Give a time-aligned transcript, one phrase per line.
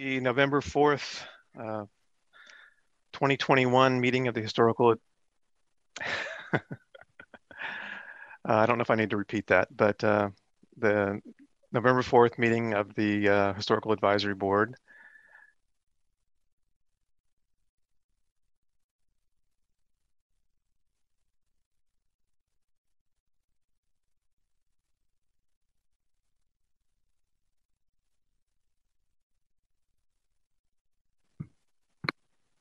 [0.00, 1.20] the November 4th,
[1.58, 1.84] uh,
[3.12, 4.94] 2021 meeting of the historical.
[6.54, 6.58] uh,
[8.44, 10.30] I don't know if I need to repeat that, but uh,
[10.78, 11.20] the
[11.70, 14.74] November 4th meeting of the uh, Historical Advisory Board.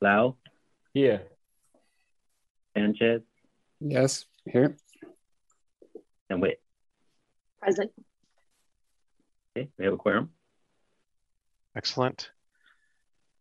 [0.02, 0.36] Lau,
[0.94, 1.24] Here.
[2.76, 3.22] Sanchez,
[3.82, 4.76] Yes, here.
[6.30, 6.62] and Witt.
[7.62, 7.92] Present.
[9.58, 10.30] Okay, we have a quorum.
[11.76, 12.32] Excellent.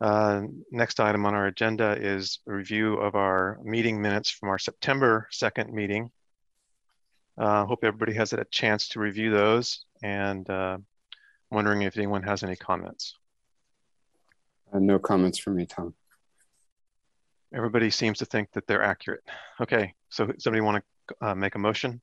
[0.01, 4.59] Uh, next item on our agenda is a review of our meeting minutes from our
[4.59, 6.11] September 2nd meeting.
[7.37, 10.79] Uh, hope everybody has had a chance to review those and uh,
[11.51, 13.15] wondering if anyone has any comments.
[14.73, 15.95] Uh, no comments from me, Tom.
[17.55, 19.23] Everybody seems to think that they're accurate.
[19.61, 20.85] Okay, so somebody want
[21.21, 22.01] to uh, make a motion?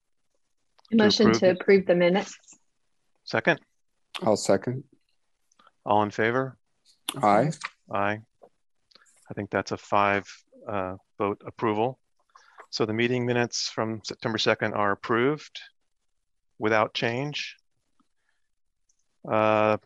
[0.91, 1.39] Motion approve.
[1.39, 2.37] to approve the minutes.
[3.23, 3.59] Second,
[4.23, 4.83] I'll second.
[5.85, 6.57] all in favor?
[7.21, 7.51] Aye.
[7.91, 8.19] Aye.
[9.29, 10.25] I think that's a five
[10.67, 11.99] uh, vote approval.
[12.69, 15.59] So the meeting minutes from September 2nd are approved
[16.59, 17.55] without change.
[19.29, 19.77] Uh,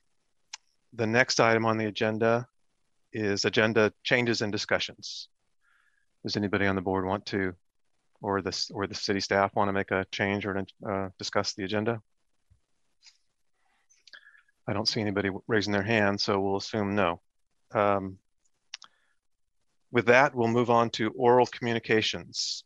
[0.94, 2.48] The next item on the agenda
[3.14, 5.30] is agenda changes and discussions.
[6.24, 7.54] Does anybody on the board want to,
[8.22, 11.64] or this, or the city staff want to make a change or uh, discuss the
[11.64, 12.02] agenda?
[14.68, 17.22] I don't see anybody raising their hand, so we'll assume no.
[17.74, 18.18] Um,
[19.92, 22.64] with that, we'll move on to oral communications.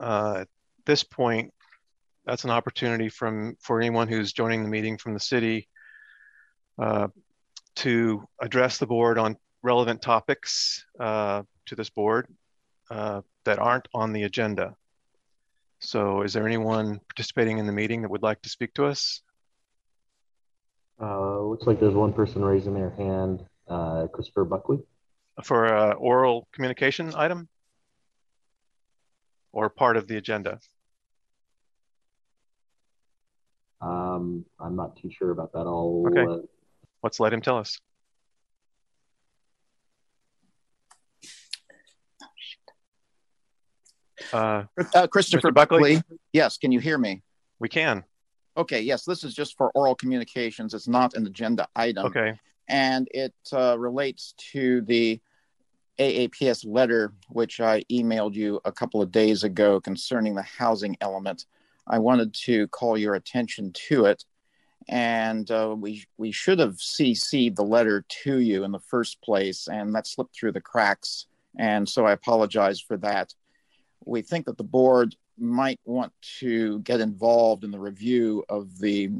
[0.00, 0.48] Uh, at
[0.86, 1.52] this point,
[2.24, 5.68] that's an opportunity from for anyone who's joining the meeting from the city
[6.78, 7.08] uh,
[7.76, 12.26] to address the board on relevant topics uh, to this board
[12.90, 14.76] uh, that aren't on the agenda.
[15.78, 19.22] So is there anyone participating in the meeting that would like to speak to us?
[21.00, 24.78] Uh, looks like there's one person raising their hand, uh, Christopher Buckley.
[25.44, 27.48] For a oral communication item?
[29.52, 30.58] Or part of the agenda?
[33.80, 35.60] Um, I'm not too sure about that.
[35.60, 36.24] I'll, Okay.
[36.24, 36.38] uh,
[37.02, 37.78] Let's let him tell us.
[44.32, 44.64] Uh,
[44.94, 45.54] Uh, Christopher Mr.
[45.54, 45.96] Buckley?
[45.96, 46.18] Buckley.
[46.32, 47.22] Yes, can you hear me?
[47.58, 48.04] we can.
[48.56, 50.74] Okay, yes, this is just for oral communications.
[50.74, 52.06] It's not an agenda item.
[52.06, 52.38] Okay.
[52.68, 55.20] And it uh, relates to the
[55.98, 61.46] AAPS letter, which I emailed you a couple of days ago concerning the housing element.
[61.86, 64.24] I wanted to call your attention to it.
[64.88, 69.68] And uh, we, we should have CC'd the letter to you in the first place,
[69.68, 71.26] and that slipped through the cracks.
[71.58, 73.34] And so I apologize for that.
[74.06, 79.10] We think that the board might want to get involved in the review of the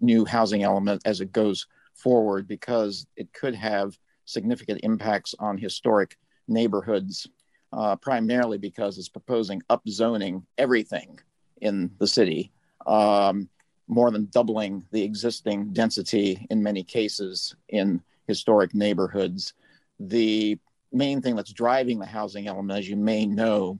[0.00, 6.16] new housing element as it goes forward because it could have significant impacts on historic
[6.48, 7.26] neighborhoods,
[7.72, 11.18] uh, primarily because it's proposing upzoning everything
[11.60, 12.52] in the city,
[12.86, 13.48] um,
[13.88, 19.54] more than doubling the existing density in many cases in historic neighborhoods.
[20.00, 20.58] The
[20.92, 23.78] main thing that's driving the housing element, as you may know,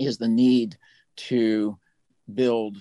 [0.00, 0.76] is the need
[1.16, 1.78] to
[2.32, 2.76] build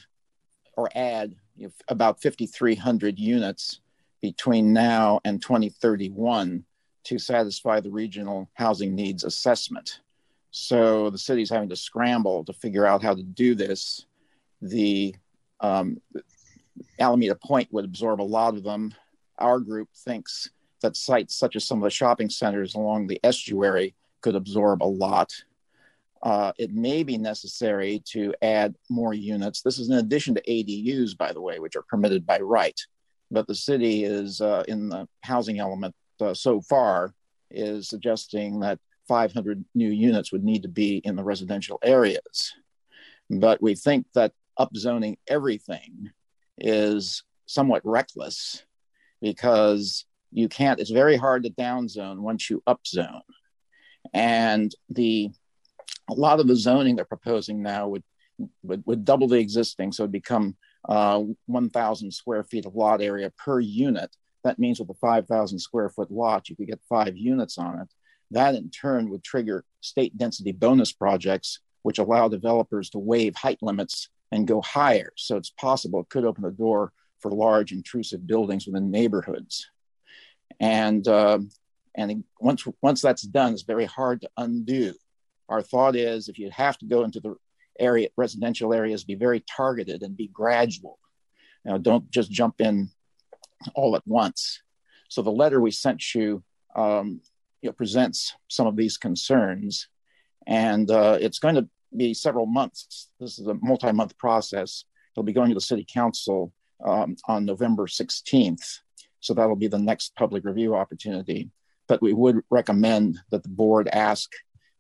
[0.78, 3.82] or add you know, about 5,300 units
[4.22, 6.64] between now and 2031
[7.04, 10.02] to satisfy the regional housing needs assessment.
[10.52, 14.06] So the city's having to scramble to figure out how to do this.
[14.62, 15.16] The
[15.60, 16.02] um,
[17.00, 18.94] Alameda Point would absorb a lot of them.
[19.38, 20.50] Our group thinks
[20.82, 24.86] that sites such as some of the shopping centers along the estuary could absorb a
[24.86, 25.34] lot.
[26.22, 29.62] Uh, it may be necessary to add more units.
[29.62, 32.80] This is in addition to ADUs, by the way, which are permitted by right.
[33.32, 37.14] But the city is uh, in the housing element uh, so far
[37.52, 42.54] is suggesting that 500 new units would need to be in the residential areas.
[43.30, 46.12] But we think that upzoning everything
[46.58, 48.64] is somewhat reckless
[49.22, 53.22] because you can't, it's very hard to downzone once you upzone.
[54.14, 55.32] And the
[56.10, 58.04] a lot of the zoning they're proposing now would
[58.64, 60.56] would, would double the existing, so it'd become
[60.88, 64.16] uh, 1,000 square feet of lot area per unit.
[64.46, 67.90] That means with a 5,000 square foot lot, you could get five units on it.
[68.32, 73.60] That in turn would trigger state density bonus projects, which allow developers to waive height
[73.62, 75.12] limits and go higher.
[75.18, 79.70] So it's possible it could open the door for large intrusive buildings within neighborhoods.
[80.62, 81.40] And uh,
[81.96, 84.94] And once once that's done, it's very hard to undo.
[85.50, 87.36] Our thought is if you have to go into the
[87.80, 91.00] area residential areas, be very targeted and be gradual.
[91.66, 92.90] You know, don't just jump in
[93.76, 94.62] all at once.
[95.10, 96.44] So the letter we sent you,
[96.76, 97.22] um,
[97.62, 99.88] you know, presents some of these concerns,
[100.46, 103.10] and uh, it's going to be several months.
[103.20, 104.86] This is a multi-month process.
[105.14, 106.54] It'll be going to the city council
[106.86, 108.80] um, on November 16th.
[109.20, 111.50] So that'll be the next public review opportunity.
[111.88, 114.32] But we would recommend that the board ask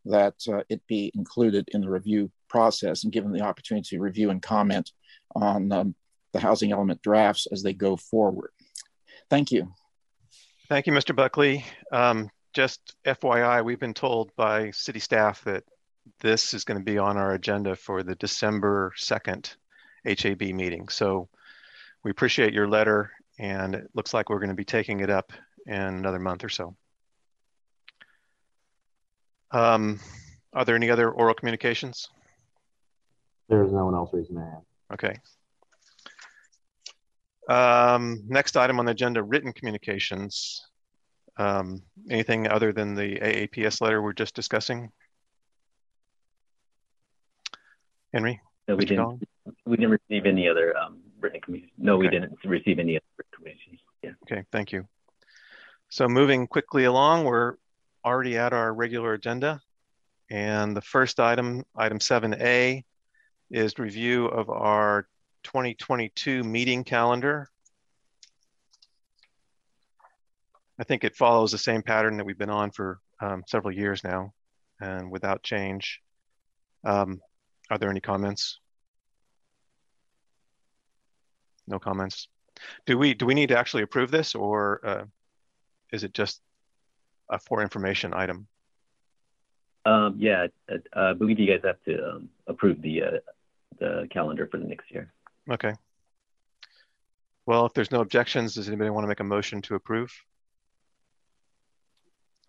[0.10, 4.30] that uh, it be included in the review process and given the opportunity to review
[4.30, 4.92] and comment
[5.36, 5.96] on um,
[6.34, 8.52] the housing element drafts as they go forward.
[9.30, 9.72] Thank you.
[10.68, 11.16] Thank you, Mr.
[11.16, 11.66] Buckley.
[11.92, 15.64] Um, just FYI, we've been told by city staff that
[16.20, 19.56] this is going to be on our agenda for the December 2nd
[20.06, 20.90] HAB meeting.
[20.90, 21.30] So
[22.04, 25.32] we appreciate your letter and it looks like we're going to be taking it up
[25.66, 26.76] in another month or so.
[29.52, 30.00] Um,
[30.54, 32.10] are there any other oral communications?
[33.48, 34.64] There's no one else raising their hand.
[34.94, 35.16] Okay.
[37.50, 40.66] Um, next item on the agenda, written communications.
[41.38, 44.92] Um, anything other than the AAPS letter we're just discussing?
[48.14, 48.40] Henry?
[48.68, 48.88] No, we Mr.
[48.88, 49.04] didn't.
[49.04, 49.24] Collins?
[49.66, 51.74] We didn't receive any other um, written communication.
[51.78, 53.80] No, we didn't receive any other written communications.
[54.04, 54.12] Yeah.
[54.24, 54.88] Okay, thank you.
[55.90, 57.56] So moving quickly along, we're
[58.06, 59.62] already at our regular agenda.
[60.30, 62.84] And the first item, item 7A,
[63.52, 65.08] is review of our
[65.44, 67.50] 2022 meeting calendar.
[70.80, 74.04] I think it follows the same pattern that we've been on for um, several years
[74.04, 74.34] now
[74.80, 76.02] and without change.
[76.84, 77.22] Um,
[77.70, 78.60] are there any comments?
[81.68, 82.30] No comments.
[82.86, 85.04] Do we do we need to actually approve this, or uh,
[85.92, 86.42] is it just
[87.30, 88.48] a for information item?
[89.86, 93.12] Um, yeah, I, I believe you guys have to um, approve the uh,
[93.80, 95.14] the calendar for the next year.
[95.50, 95.74] Okay.
[97.46, 100.12] Well, if there's no objections, does anybody want to make a motion to approve?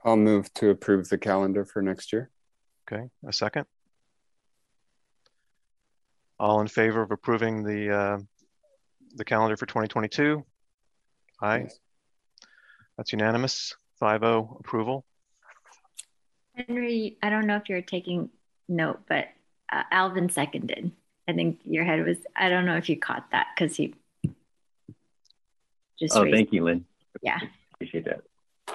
[0.04, 2.30] I'll move to approve the calendar for next year.
[2.90, 3.66] Okay, a second.
[6.38, 8.18] All in favor of approving the uh,
[9.14, 10.44] the calendar for 2022?
[11.42, 11.78] Aye, Yes.
[12.96, 13.74] that's unanimous.
[14.00, 15.04] 5-0 approval.
[16.54, 18.30] Henry, I don't know if you're taking
[18.68, 19.26] note, but
[19.72, 20.90] uh, Alvin seconded.
[21.28, 23.94] I think your head was, I don't know if you caught that because he
[25.98, 26.84] just Oh, raised- thank you, Lynn.
[27.22, 27.38] Yeah.
[27.74, 28.22] Appreciate that.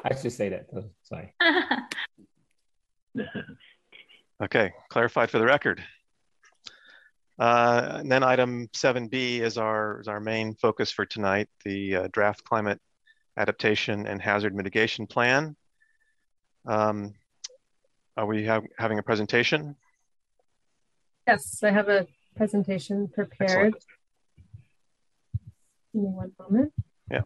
[0.03, 0.67] I should say that.
[0.71, 0.89] though.
[1.03, 1.33] Sorry.
[4.43, 5.81] Okay, clarified for the record.
[7.39, 12.07] Uh, and then item 7B is our, is our main focus for tonight, the uh,
[12.11, 12.81] draft climate
[13.37, 15.55] adaptation and hazard mitigation plan.
[16.65, 17.13] Um,
[18.17, 19.75] are we have, having a presentation?
[21.27, 23.75] Yes, I have a presentation prepared.
[23.75, 23.85] Excellent.
[25.93, 26.73] Give me one moment.
[27.09, 27.21] Yeah.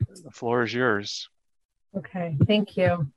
[0.00, 1.28] The floor is yours.
[1.96, 3.10] Okay, thank you.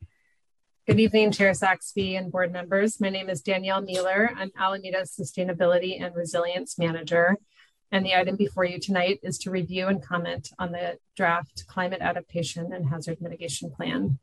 [0.87, 3.01] Good evening, Chair Saxby and board members.
[3.01, 4.29] My name is Danielle Mieler.
[4.35, 7.37] I'm Alameda's Sustainability and Resilience Manager.
[7.91, 12.01] And the item before you tonight is to review and comment on the draft climate
[12.01, 14.19] adaptation and hazard mitigation plan.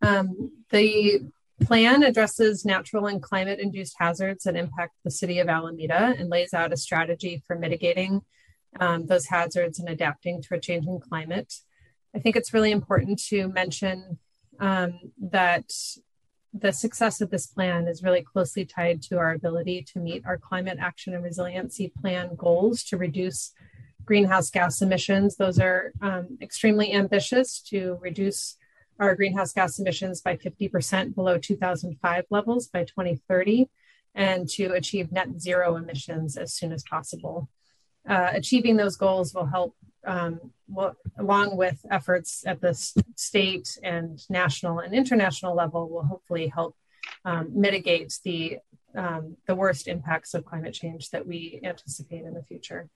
[0.00, 1.20] Um, the
[1.62, 6.52] plan addresses natural and climate induced hazards that impact the city of Alameda and lays
[6.52, 8.22] out a strategy for mitigating
[8.80, 11.54] um, those hazards and adapting to a changing climate.
[12.14, 14.18] I think it's really important to mention
[14.58, 15.70] um, that
[16.52, 20.36] the success of this plan is really closely tied to our ability to meet our
[20.36, 23.52] climate action and resiliency plan goals to reduce
[24.04, 25.36] greenhouse gas emissions.
[25.36, 28.56] Those are um, extremely ambitious to reduce
[29.00, 33.70] our greenhouse gas emissions by 50% below 2005 levels by 2030
[34.14, 37.48] and to achieve net zero emissions as soon as possible.
[38.08, 39.74] Uh, achieving those goals will help,
[40.06, 42.74] um, will, along with efforts at the
[43.16, 46.76] state and national and international level, will hopefully help
[47.24, 48.58] um, mitigate the
[48.94, 52.90] um, the worst impacts of climate change that we anticipate in the future.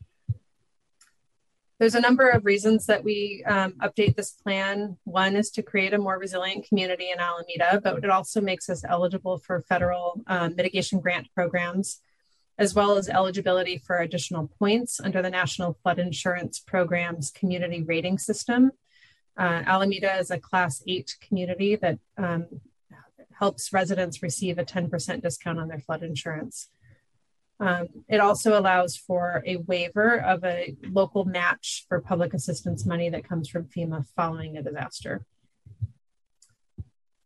[1.79, 4.97] There's a number of reasons that we um, update this plan.
[5.05, 8.83] One is to create a more resilient community in Alameda, but it also makes us
[8.85, 12.01] eligible for federal um, mitigation grant programs,
[12.59, 18.19] as well as eligibility for additional points under the National Flood Insurance Program's community rating
[18.19, 18.73] system.
[19.37, 22.47] Uh, Alameda is a class eight community that um,
[23.39, 26.69] helps residents receive a 10% discount on their flood insurance.
[27.59, 33.09] Um, it also allows for a waiver of a local match for public assistance money
[33.11, 35.25] that comes from FEMA following a disaster.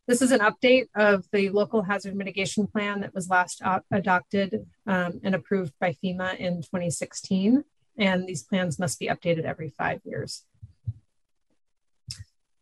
[0.06, 5.20] This is an update of the local hazard mitigation plan that was last adopted um,
[5.22, 7.64] and approved by FEMA in 2016.
[7.96, 10.44] And these plans must be updated every five years.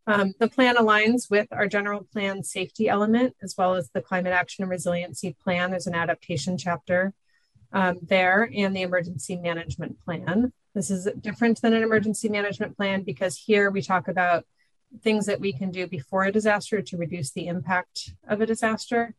[0.07, 4.33] Um, the plan aligns with our general plan safety element, as well as the climate
[4.33, 5.71] action and resiliency plan.
[5.71, 7.13] There's an adaptation chapter
[7.73, 10.53] um, there and the emergency management plan.
[10.75, 14.45] This is different than an emergency management plan because here we talk about
[15.03, 19.15] things that we can do before a disaster to reduce the impact of a disaster,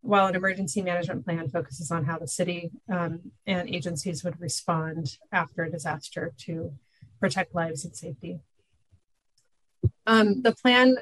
[0.00, 5.18] while an emergency management plan focuses on how the city um, and agencies would respond
[5.30, 6.72] after a disaster to
[7.20, 8.40] protect lives and safety.
[10.06, 10.96] Um, the plan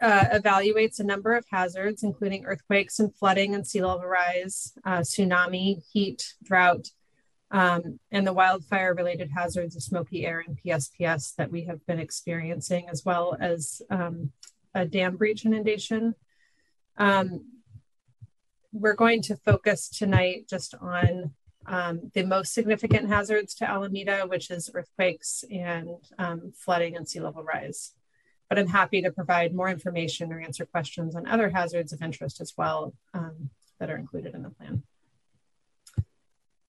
[0.00, 4.98] uh, evaluates a number of hazards, including earthquakes and flooding and sea level rise, uh,
[4.98, 6.88] tsunami, heat, drought,
[7.52, 12.00] um, and the wildfire related hazards of smoky air and PSPS that we have been
[12.00, 14.32] experiencing, as well as um,
[14.74, 16.14] a dam breach inundation.
[16.96, 17.44] Um,
[18.72, 21.32] we're going to focus tonight just on
[21.66, 27.20] um, the most significant hazards to Alameda, which is earthquakes and um, flooding and sea
[27.20, 27.92] level rise
[28.52, 32.38] but I'm happy to provide more information or answer questions on other hazards of interest
[32.38, 33.48] as well um,
[33.80, 34.82] that are included in the plan.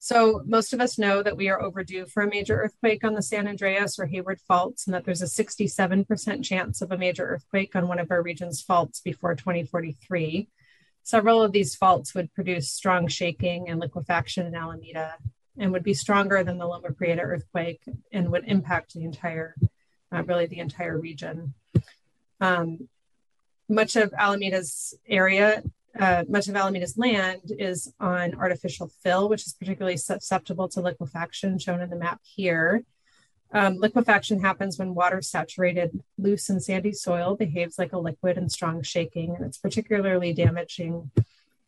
[0.03, 3.21] So most of us know that we are overdue for a major earthquake on the
[3.21, 7.73] San Andreas or Hayward faults and that there's a 67% chance of a major earthquake
[7.73, 10.49] on one of our region's faults before 2043.
[11.03, 15.15] Several of these faults would produce strong shaking and liquefaction in Alameda
[15.57, 17.81] and would be stronger than the Loma Prieta earthquake
[18.11, 19.55] and would impact the entire,
[20.13, 21.53] uh, really the entire region.
[22.41, 22.89] Um,
[23.69, 25.63] much of Alameda's area,
[25.99, 31.59] uh, much of Alameda's land is on artificial fill, which is particularly susceptible to liquefaction,
[31.59, 32.83] shown in the map here.
[33.51, 38.51] Um, liquefaction happens when water saturated, loose and sandy soil behaves like a liquid and
[38.51, 41.11] strong shaking, and it's particularly damaging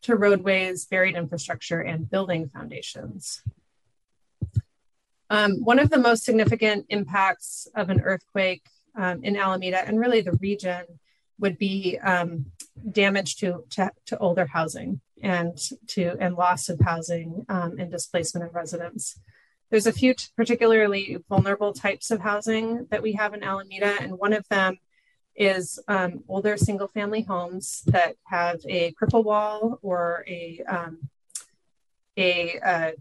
[0.02, 3.42] to roadways, buried infrastructure, and building foundations.
[5.30, 8.66] Um, one of the most significant impacts of an earthquake
[8.96, 10.84] um, in Alameda and really the region
[11.38, 12.46] would be um,
[12.92, 18.46] damage to, to, to, older housing and to and loss of housing um, and displacement
[18.46, 19.18] of residents.
[19.70, 24.32] There's a few particularly vulnerable types of housing that we have in Alameda, and one
[24.32, 24.78] of them
[25.34, 31.08] is um, older single family homes that have a cripple wall or a, um,
[32.16, 32.92] a uh,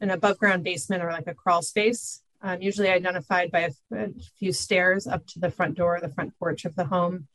[0.00, 4.08] an above ground basement or like a crawl space um, usually identified by a, a,
[4.38, 7.26] few stairs up to the front door, the front porch of the home,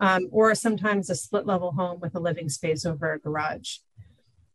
[0.00, 3.78] um, or sometimes a split level home with a living space over a garage.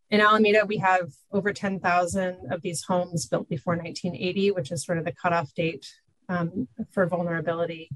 [0.10, 4.98] In Alameda, we have over 10,000 of these homes built before 1980, which is sort
[4.98, 5.86] of the cutoff date
[6.28, 7.90] um, for vulnerability.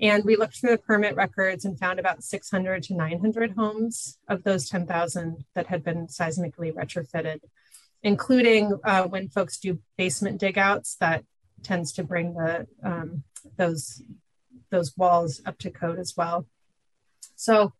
[0.00, 4.44] And we looked through the permit records and found about 600 to 900 homes of
[4.44, 7.40] those 10,000 that had been seismically retrofitted
[8.02, 11.24] including uh, when folks do basement digouts, that
[11.62, 13.24] tends to bring the um,
[13.56, 14.02] those
[14.70, 16.46] those walls up to code as well.
[17.38, 17.72] So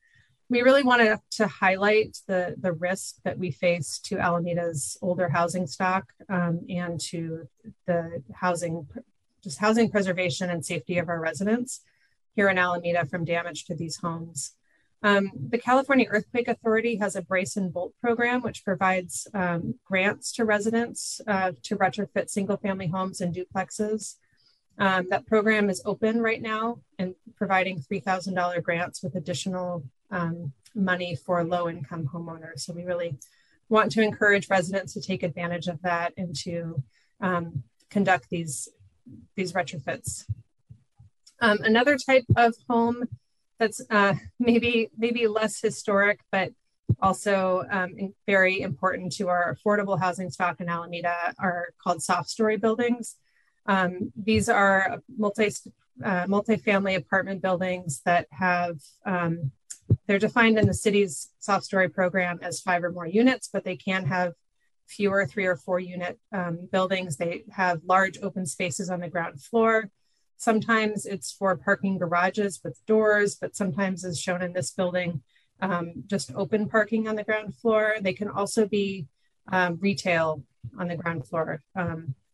[0.49, 5.67] we really wanted to highlight the, the risk that we face to Alameda's older housing
[5.67, 7.49] stock um, and to
[7.87, 8.87] the housing,
[9.43, 11.81] just housing preservation and safety of our residents
[12.35, 14.53] here in Alameda from damage to these homes.
[15.03, 20.33] Um, the California Earthquake Authority has a brace and bolt program, which provides um, grants
[20.33, 24.15] to residents uh, to retrofit single family homes and duplexes.
[24.79, 31.17] Um, that program is open right now and providing $3,000 grants with additional um, money
[31.17, 32.61] for low income homeowners.
[32.61, 33.19] So we really
[33.69, 36.83] want to encourage residents to take advantage of that and to
[37.21, 38.69] um, conduct these,
[39.35, 40.25] these retrofits.
[41.41, 43.05] Um, another type of home
[43.59, 46.53] that's uh, maybe maybe less historic, but
[47.01, 52.57] also um, very important to our affordable housing stock in Alameda are called soft story
[52.57, 53.17] buildings.
[53.69, 55.51] Um, these are multi
[56.05, 59.53] uh, multi-family apartment buildings that have um,
[60.07, 63.77] they're defined in the city's soft story program as five or more units, but they
[63.77, 64.33] can have
[64.87, 67.17] fewer three or four unit um, buildings.
[67.17, 69.91] They have large open spaces on the ground floor.
[70.39, 75.23] Sometimes it's for parking garages with doors, but sometimes as shown in this building,
[75.61, 77.97] um, just open parking on the ground floor.
[78.01, 79.07] They can also be
[79.51, 80.43] um, retail
[80.79, 81.63] on the ground floor.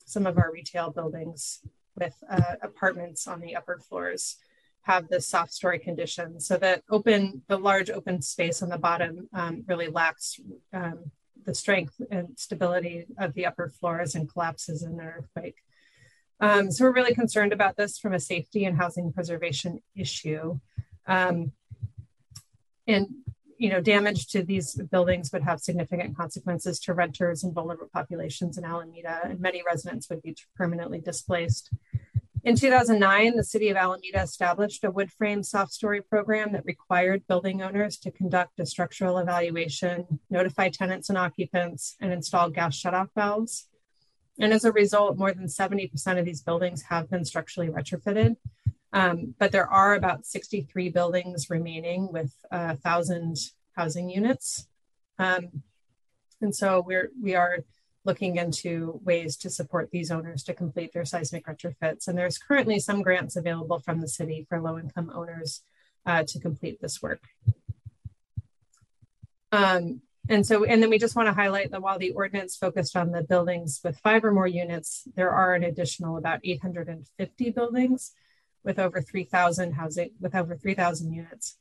[0.05, 1.61] Some of our retail buildings
[1.97, 4.37] with uh, apartments on the upper floors
[4.83, 6.41] have this soft story condition.
[6.41, 10.39] So that open, the large open space on the bottom um, really lacks
[10.73, 11.11] um,
[11.45, 15.57] the strength and stability of the upper floors and collapses in an earthquake.
[16.41, 20.59] Um, so we're really concerned about this from a safety and housing preservation issue.
[21.07, 21.53] Um,
[22.87, 23.09] and
[23.59, 28.59] you know, damage to these buildings would have significant consequences to renters and vulnerable populations
[28.59, 31.71] in Alameda, and many residents would be permanently displaced.
[32.45, 37.27] In 2009, the city of Alameda established a wood frame soft story program that required
[37.27, 43.09] building owners to conduct a structural evaluation, notify tenants and occupants, and install gas shutoff
[43.15, 43.69] valves.
[44.39, 48.37] And as a result, more than 70% of these buildings have been structurally retrofitted.
[48.95, 53.37] Um, but there are about 63 buildings remaining with uh, 1,000
[53.77, 54.69] housing units.
[55.19, 55.65] Um,
[56.41, 57.65] and so we're, we are
[58.05, 62.07] looking into ways to support these owners to complete their seismic retrofits.
[62.07, 65.63] And there's currently some grants available from the city for low income owners
[66.07, 67.23] uh, to complete this work.
[69.51, 72.97] Um, and so, and then we just want to highlight that while the ordinance focused
[72.97, 78.13] on the buildings with five or more units, there are an additional about 850 buildings
[78.65, 81.59] with over 3,000 housing, with over 3,000 units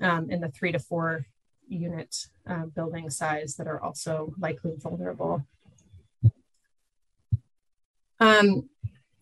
[0.00, 1.26] um, in the three to four
[1.68, 5.46] unit uh, building size that are also likely vulnerable.
[8.20, 8.68] Um,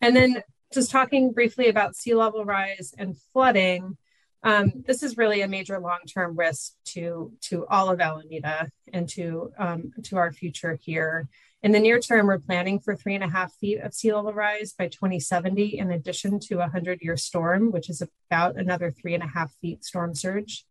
[0.00, 3.96] and then just talking briefly about sea level rise and flooding,
[4.42, 9.52] um, this is really a major long-term risk to, to all of Alameda and to,
[9.58, 11.28] um, to our future here.
[11.62, 14.32] In the near term, we're planning for three and a half feet of sea level
[14.32, 19.12] rise by 2070, in addition to a 100 year storm, which is about another three
[19.12, 20.64] and a half feet storm surge.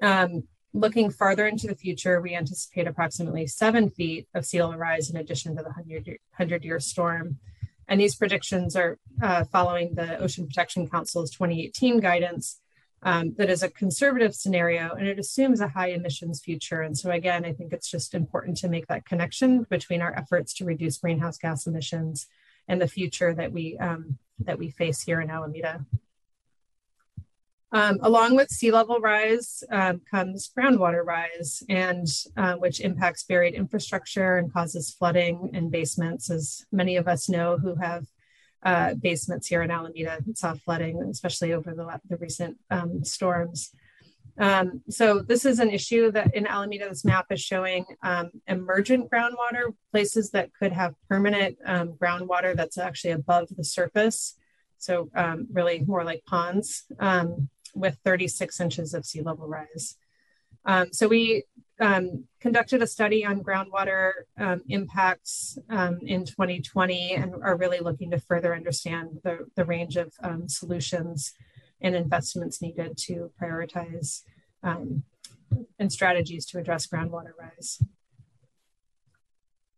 [0.00, 5.10] Um, looking farther into the future, we anticipate approximately seven feet of sea level rise
[5.10, 7.38] in addition to the 100 year storm.
[7.86, 12.60] And these predictions are uh, following the Ocean Protection Council's 2018 guidance
[13.02, 16.80] um, that is a conservative scenario and it assumes a high emissions future.
[16.82, 20.54] And so again, I think it's just important to make that connection between our efforts
[20.54, 22.26] to reduce greenhouse gas emissions
[22.68, 25.84] and the future that we um, that we face here in Alameda.
[27.72, 32.06] Um, along with sea level rise um, comes groundwater rise, and
[32.36, 37.58] uh, which impacts buried infrastructure and causes flooding in basements, as many of us know
[37.58, 38.06] who have
[38.62, 43.70] uh, basements here in Alameda saw flooding, especially over the, the recent um, storms.
[44.38, 49.10] Um, so this is an issue that in Alameda, this map is showing um, emergent
[49.10, 54.36] groundwater, places that could have permanent um, groundwater that's actually above the surface.
[54.78, 59.96] So um, really more like ponds um, with 36 inches of sea level rise.
[60.66, 61.44] Um, so we
[61.80, 68.10] um, conducted a study on groundwater um, impacts um, in 2020 and are really looking
[68.10, 71.34] to further understand the, the range of um, solutions
[71.80, 74.22] and investments needed to prioritize
[74.62, 75.04] um,
[75.78, 77.82] and strategies to address groundwater rise.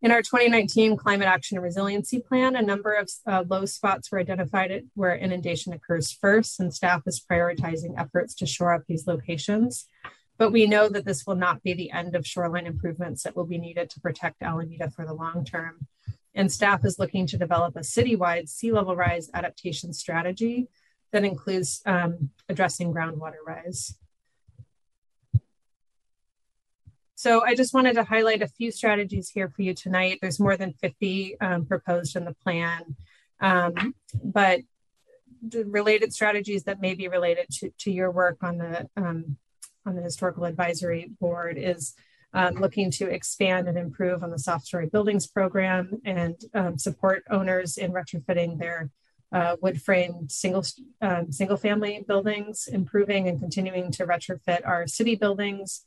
[0.01, 4.19] In our 2019 Climate Action and Resiliency Plan, a number of uh, low spots were
[4.19, 9.87] identified where inundation occurs first, and staff is prioritizing efforts to shore up these locations.
[10.39, 13.45] But we know that this will not be the end of shoreline improvements that will
[13.45, 15.85] be needed to protect Alameda for the long term.
[16.33, 20.69] And staff is looking to develop a citywide sea level rise adaptation strategy
[21.11, 23.95] that includes um, addressing groundwater rise.
[27.15, 30.19] So I just wanted to highlight a few strategies here for you tonight.
[30.21, 32.95] There's more than 50 um, proposed in the plan,
[33.41, 34.61] um, but
[35.45, 39.35] the related strategies that may be related to, to your work on the um,
[39.89, 41.95] on the historical advisory board is
[42.33, 47.23] um, looking to expand and improve on the soft story buildings program and um, support
[47.31, 48.91] owners in retrofitting their
[49.31, 50.63] uh, wood frame single
[51.01, 55.85] um, single family buildings, improving and continuing to retrofit our city buildings,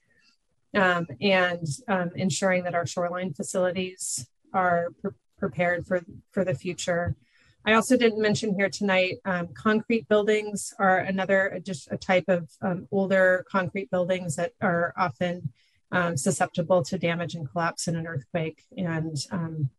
[0.76, 7.16] um, and um, ensuring that our shoreline facilities are pre prepared for for the future.
[7.64, 12.50] I also didn't mention here tonight, um, concrete buildings are another, just a type of
[12.60, 15.52] um, older concrete buildings that are often
[15.92, 19.70] um, susceptible to damage and collapse in an earthquake and um,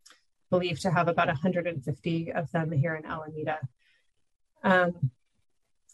[0.49, 3.59] believed to have about 150 of them here in Alameda.
[4.63, 5.11] Um,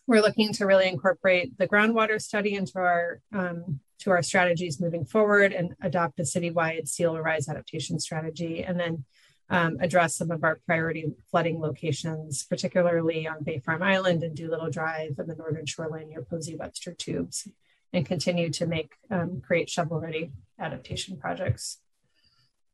[0.06, 5.06] we're looking to really incorporate the groundwater study into our um, to our strategies moving
[5.06, 8.64] forward and adopt a citywide sea level rise adaptation strategy.
[8.64, 9.04] And then
[9.50, 14.70] um, address some of our priority flooding locations, particularly on Bay Farm Island and Doolittle
[14.70, 17.48] Drive and the northern shoreline near Posey Webster Tubes,
[17.92, 21.80] and continue to make um, create shovel ready adaptation projects.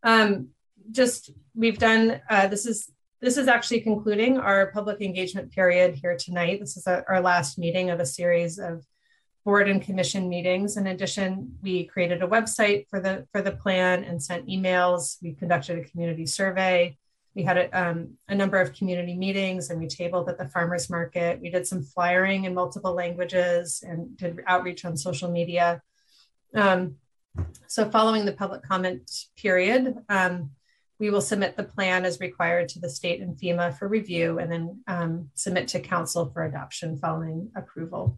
[0.04, 0.50] Um,
[0.92, 6.18] just we've done uh, this is this is actually concluding our public engagement period here
[6.18, 6.60] tonight.
[6.60, 8.84] This is a, our last meeting of a series of
[9.46, 10.76] board and commission meetings.
[10.76, 15.18] In addition, we created a website for the for the plan and sent emails.
[15.22, 16.98] We conducted a community survey.
[17.36, 20.90] We had a, um, a number of community meetings and we tabled at the farmers
[20.90, 21.42] market.
[21.42, 25.82] We did some flyering in multiple languages and did outreach on social media.
[26.54, 26.96] Um,
[27.68, 30.52] so following the public comment period, um,
[30.98, 34.50] we will submit the plan as required to the state and FEMA for review and
[34.50, 38.18] then um, submit to council for adoption following approval.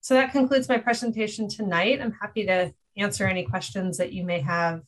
[0.00, 2.00] So that concludes my presentation tonight.
[2.00, 4.82] I'm happy to answer any questions that you may have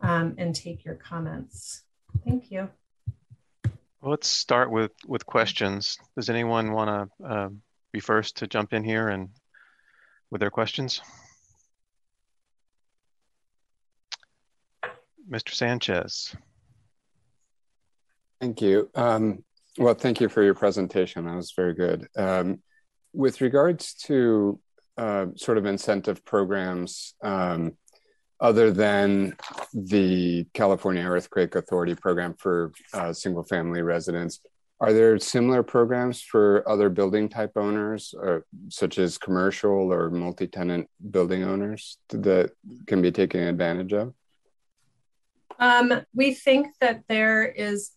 [0.00, 1.82] um, and take your comments.
[2.24, 2.68] Thank you.
[4.00, 5.98] Well, let's start with with questions.
[6.16, 7.48] Does anyone want to uh,
[7.92, 9.28] be first to jump in here and
[10.30, 11.02] with their questions?
[15.30, 15.54] Mr.
[15.54, 16.34] Sanchez.
[18.40, 18.90] Thank you.
[18.94, 19.44] Um,
[19.78, 21.26] well, thank you for your presentation.
[21.26, 22.08] That was very good.
[22.16, 22.62] Um,
[23.12, 24.58] with regards to
[24.96, 27.72] uh, sort of incentive programs, um,
[28.40, 29.36] other than
[29.74, 34.40] the California Earthquake Authority program for uh, single family residents,
[34.80, 40.08] are there similar programs for other building type owners, or, uh, such as commercial or
[40.10, 42.52] multi tenant building owners, that
[42.86, 44.14] can be taken advantage of?
[45.58, 47.90] Um, we think that there is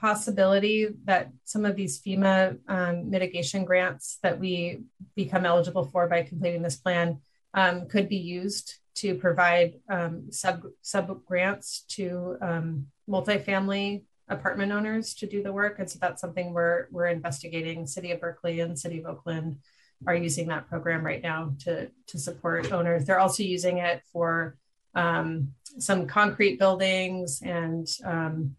[0.00, 4.82] possibility that some of these FEMA um, mitigation grants that we
[5.14, 7.20] become eligible for by completing this plan
[7.54, 15.14] um, could be used to provide um, sub sub grants to um, multifamily apartment owners
[15.14, 17.86] to do the work, and so that's something we're we're investigating.
[17.86, 19.58] City of Berkeley and City of Oakland
[20.06, 23.04] are using that program right now to to support owners.
[23.04, 24.56] They're also using it for
[24.94, 28.56] um, some concrete buildings and um,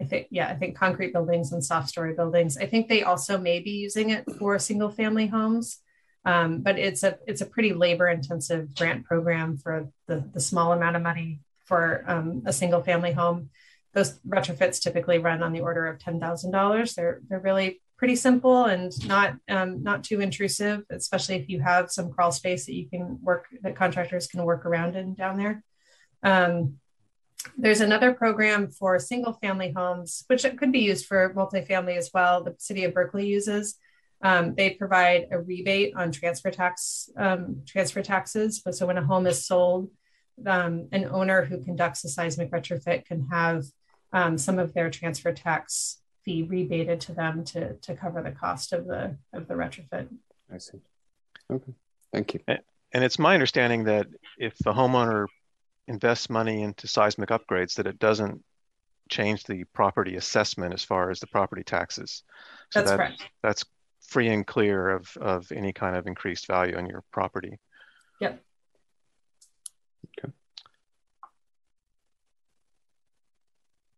[0.00, 2.56] I think, yeah, I think concrete buildings and soft story buildings.
[2.56, 5.78] I think they also may be using it for single family homes,
[6.24, 10.72] um, but it's a it's a pretty labor intensive grant program for the, the small
[10.72, 13.50] amount of money for um, a single family home.
[13.92, 16.94] Those retrofits typically run on the order of ten thousand dollars.
[16.94, 21.90] They're they're really pretty simple and not um, not too intrusive, especially if you have
[21.90, 25.62] some crawl space that you can work that contractors can work around in down there.
[26.22, 26.79] Um,
[27.56, 32.42] there's another program for single family homes, which could be used for multifamily as well.
[32.42, 33.76] The city of Berkeley uses.
[34.22, 38.60] Um, they provide a rebate on transfer tax um, transfer taxes.
[38.62, 39.90] But so when a home is sold,
[40.46, 43.64] um, an owner who conducts a seismic retrofit can have
[44.12, 48.72] um, some of their transfer tax fee rebated to them to to cover the cost
[48.72, 50.08] of the of the retrofit.
[50.52, 50.80] I see.
[51.50, 51.72] Okay,
[52.12, 52.40] thank you.
[52.92, 55.26] And it's my understanding that if the homeowner
[55.88, 58.42] invests money into seismic upgrades that it doesn't
[59.08, 62.22] change the property assessment as far as the property taxes.
[62.70, 63.28] So that's that, correct.
[63.42, 63.64] That's
[64.08, 67.58] free and clear of, of any kind of increased value on your property.
[68.20, 68.42] Yep.
[70.18, 70.32] Okay.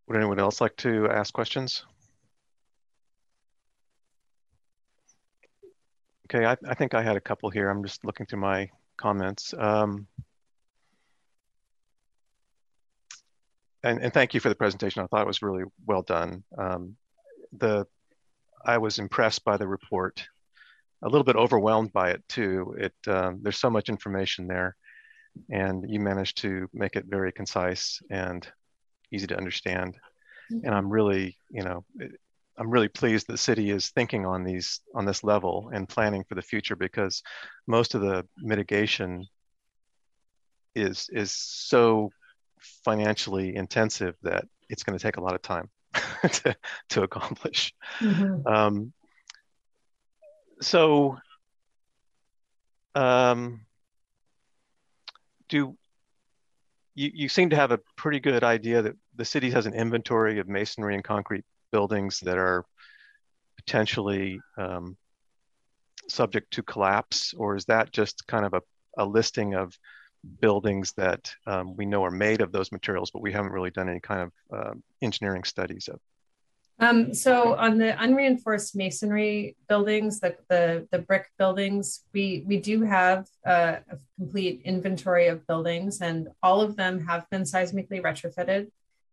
[0.06, 1.84] Would anyone else like to ask questions?
[6.26, 7.68] Okay, I, I think I had a couple here.
[7.68, 9.52] I'm just looking through my comments.
[9.58, 10.06] Um,
[13.84, 15.02] and, and thank you for the presentation.
[15.02, 16.44] I thought it was really well done.
[16.56, 16.96] Um,
[17.58, 17.86] the
[18.64, 20.24] I was impressed by the report,
[21.02, 22.76] a little bit overwhelmed by it too.
[22.78, 24.76] It um, there's so much information there,
[25.50, 28.46] and you managed to make it very concise and
[29.10, 29.96] easy to understand.
[30.52, 30.66] Mm-hmm.
[30.66, 31.84] And I'm really, you know,
[32.56, 36.34] I'm really pleased the city is thinking on these on this level and planning for
[36.34, 37.22] the future because
[37.66, 39.26] most of the mitigation
[40.74, 42.10] is is so
[42.84, 45.68] financially intensive that it's going to take a lot of time
[46.32, 46.56] to,
[46.90, 47.74] to accomplish.
[48.00, 48.46] Mm-hmm.
[48.46, 48.92] Um,
[50.60, 51.18] so,
[52.94, 53.62] um,
[55.48, 55.76] do
[56.94, 60.38] you, you seem to have a pretty good idea that the city has an inventory
[60.38, 62.64] of masonry and concrete buildings that are
[63.56, 64.96] potentially um,
[66.08, 68.62] subject to collapse, or is that just kind of a,
[68.98, 69.76] a listing of
[70.40, 73.88] buildings that um, we know are made of those materials, but we haven't really done
[73.88, 76.00] any kind of uh, engineering studies of.
[76.78, 82.82] Um, so on the unreinforced masonry buildings, the, the, the brick buildings, we, we do
[82.82, 88.68] have a, a, complete inventory of buildings and all of them have been seismically retrofitted,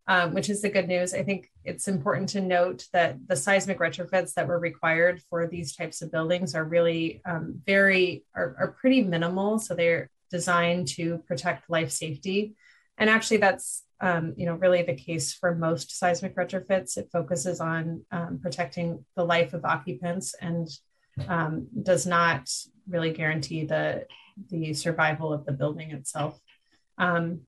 [0.08, 1.14] um, which is the good news.
[1.14, 5.76] I think it's important to note that the seismic retrofits that were required for these
[5.76, 9.60] types of buildings are really um, very, are, are pretty minimal.
[9.60, 12.56] So they're, designed to protect life safety.
[12.98, 16.98] And actually, that's um, you know really the case for most seismic retrofits.
[16.98, 20.68] It focuses on um, protecting the life of occupants and
[21.28, 22.50] um, does not
[22.88, 24.06] really guarantee the
[24.50, 26.40] the survival of the building itself.
[26.98, 27.42] Um,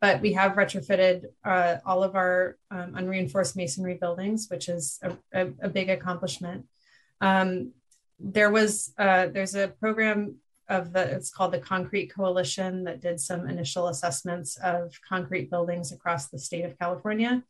[0.00, 5.16] but we have retrofitted uh, all of our um, unreinforced masonry buildings, which is a,
[5.32, 6.66] a, a big accomplishment.
[7.20, 7.72] Um,
[8.20, 10.36] there was uh, there's a program
[10.68, 15.92] of the it's called the Concrete Coalition that did some initial assessments of concrete buildings
[15.92, 17.42] across the state of California,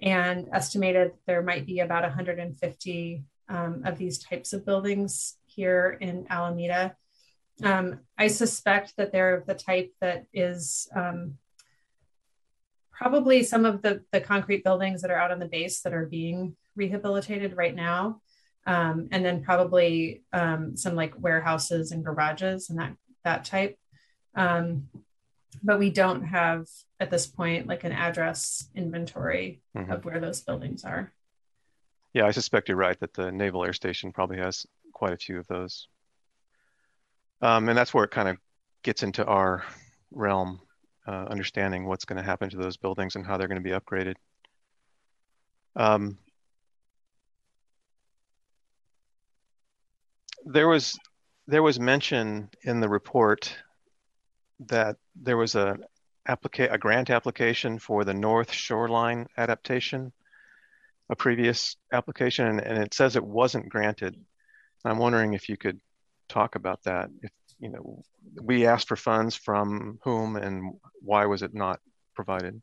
[0.00, 6.26] and estimated there might be about 150 um, of these types of buildings here in
[6.30, 6.94] Alameda.
[7.62, 11.38] Um, I suspect that they're the type that is um,
[12.92, 16.06] probably some of the, the concrete buildings that are out on the base that are
[16.06, 18.20] being rehabilitated right now.
[18.68, 23.78] Um, and then probably um, some like warehouses and garages and that, that type.
[24.34, 24.88] Um,
[25.62, 26.66] but we don't have
[27.00, 29.90] at this point like an address inventory mm-hmm.
[29.90, 31.12] of where those buildings are.
[32.12, 35.38] Yeah, I suspect you're right that the Naval Air Station probably has quite a few
[35.38, 35.88] of those.
[37.40, 38.36] Um, and that's where it kind of
[38.82, 39.64] gets into our
[40.10, 40.60] realm
[41.06, 43.74] uh, understanding what's going to happen to those buildings and how they're going to be
[43.74, 44.16] upgraded.
[45.74, 46.18] Um,
[50.48, 50.98] there was
[51.46, 53.54] there was mention in the report
[54.66, 55.78] that there was a
[56.28, 60.12] applica- a grant application for the North Shoreline adaptation,
[61.08, 64.16] a previous application, and, and it says it wasn't granted.
[64.84, 65.80] I'm wondering if you could
[66.28, 67.10] talk about that.
[67.22, 68.02] If you know,
[68.40, 71.80] we asked for funds from whom and why was it not
[72.14, 72.60] provided?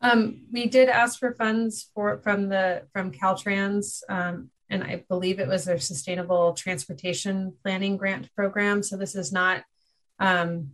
[0.00, 5.40] Um, we did ask for funds for from the from Caltrans, um, and I believe
[5.40, 8.82] it was their Sustainable Transportation Planning Grant Program.
[8.82, 9.64] So this is not
[10.18, 10.72] um,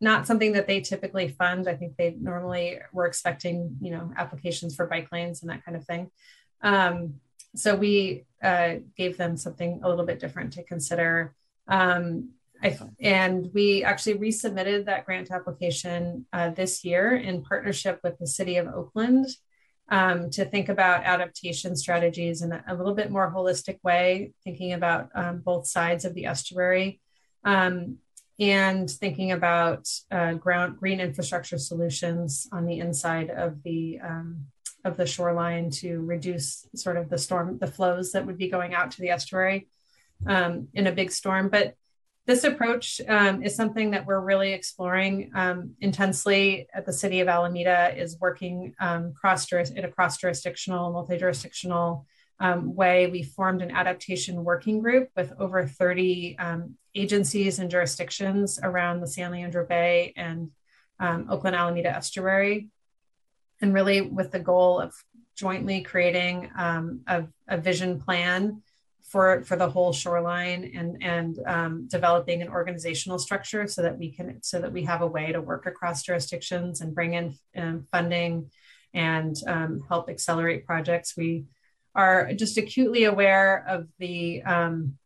[0.00, 1.68] not something that they typically fund.
[1.68, 5.76] I think they normally were expecting you know applications for bike lanes and that kind
[5.76, 6.10] of thing.
[6.62, 7.20] Um,
[7.54, 11.34] so we uh, gave them something a little bit different to consider.
[11.68, 12.30] Um,
[12.62, 18.26] I, and we actually resubmitted that grant application uh, this year in partnership with the
[18.26, 19.26] City of Oakland
[19.88, 25.10] um, to think about adaptation strategies in a, little bit more holistic way, thinking about
[25.14, 27.00] um, both sides of the estuary
[27.44, 27.98] um,
[28.40, 34.46] and thinking about uh, ground green infrastructure solutions on the inside of the um,
[34.84, 38.74] of the shoreline to reduce sort of the storm the flows that would be going
[38.74, 39.68] out to the estuary
[40.26, 41.74] um, in a big storm, but
[42.26, 47.28] this approach um, is something that we're really exploring um, intensely at the city of
[47.28, 52.06] Alameda is working um, cross in a cross jurisdictional, multi jurisdictional
[52.40, 53.08] um, way.
[53.08, 59.06] We formed an adaptation working group with over 30 um, agencies and jurisdictions around the
[59.06, 60.50] San Leandro Bay and
[60.98, 62.68] um, Oakland Alameda estuary,
[63.60, 64.94] and really with the goal of
[65.36, 68.62] jointly creating a, a vision plan
[69.04, 74.10] for for the whole shoreline and and um, developing an organizational structure so that we
[74.10, 77.86] can so that we have a way to work across jurisdictions and bring in um,
[77.92, 78.50] funding
[78.94, 81.16] and um, help accelerate projects.
[81.16, 81.44] We
[81.94, 84.98] are just acutely aware of the um,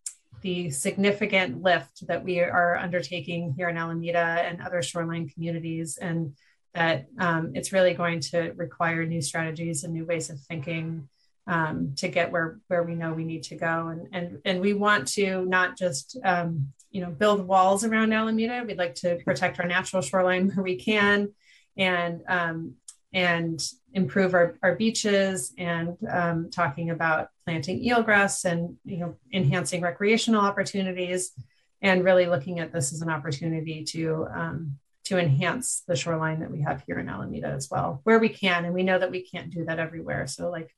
[0.42, 6.34] the significant lift that we are undertaking here in Alameda and other shoreline communities and
[6.74, 11.08] that um, it's really going to require new strategies and new ways of thinking
[11.48, 14.74] um, to get where where we know we need to go and and and we
[14.74, 19.58] want to not just um, you know build walls around Alameda we'd like to protect
[19.58, 21.32] our natural shoreline where we can
[21.76, 22.74] and um,
[23.12, 29.80] and improve our, our beaches and um, talking about planting eelgrass and you know enhancing
[29.80, 31.32] recreational opportunities
[31.80, 36.50] and really looking at this as an opportunity to um, to enhance the shoreline that
[36.50, 38.66] we have here in Alameda as well, where we can.
[38.66, 40.26] And we know that we can't do that everywhere.
[40.26, 40.74] So, like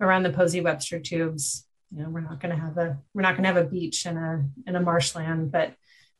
[0.00, 1.66] around the Posey Webster tubes.
[1.94, 4.06] You know, we're not going to have a we're not going to have a beach
[4.06, 5.74] in a in a marshland, but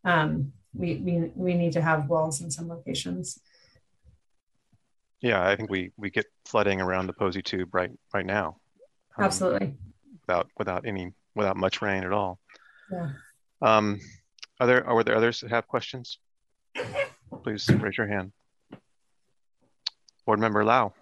[0.05, 3.41] um, we we we need to have walls in some locations.
[5.21, 8.59] Yeah, I think we we get flooding around the Posey tube right right now.
[9.17, 9.75] Um, Absolutely.
[10.27, 12.39] Without without any without much rain at all.
[12.93, 13.11] Yeah.
[13.63, 14.01] Um,
[14.61, 16.19] are there are there others that have questions?
[17.43, 18.33] Please raise your hand.
[20.27, 20.93] Board Member Lau.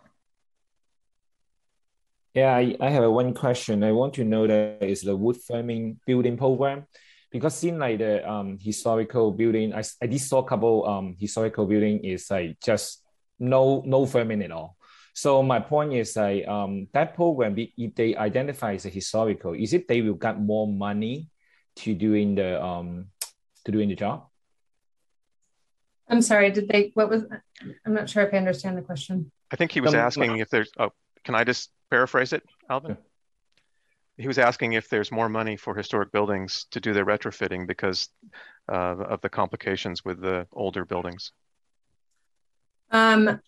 [2.34, 3.84] Yeah, I, I have one question.
[3.84, 6.86] I want to know that is the wood framing building program
[7.30, 11.66] because in like the um historical building, I, I did saw a couple um historical
[11.66, 13.02] building is like just
[13.38, 14.76] no no framing at all.
[15.14, 19.74] So my point is like um that program if they identify as a historical, is
[19.74, 21.28] it they will get more money
[21.76, 23.06] to doing the um
[23.64, 24.28] to doing the job?
[26.08, 27.24] I'm sorry, did they what was
[27.84, 29.30] I'm not sure if I understand the question.
[29.50, 30.92] I think he was um, asking if there's oh
[31.24, 32.96] can I just paraphrase it, Alvin?
[34.16, 38.08] he was asking if there's more money for historic buildings to do their retrofitting because
[38.70, 41.32] uh, of the complications with the older buildings.
[42.90, 43.40] Um,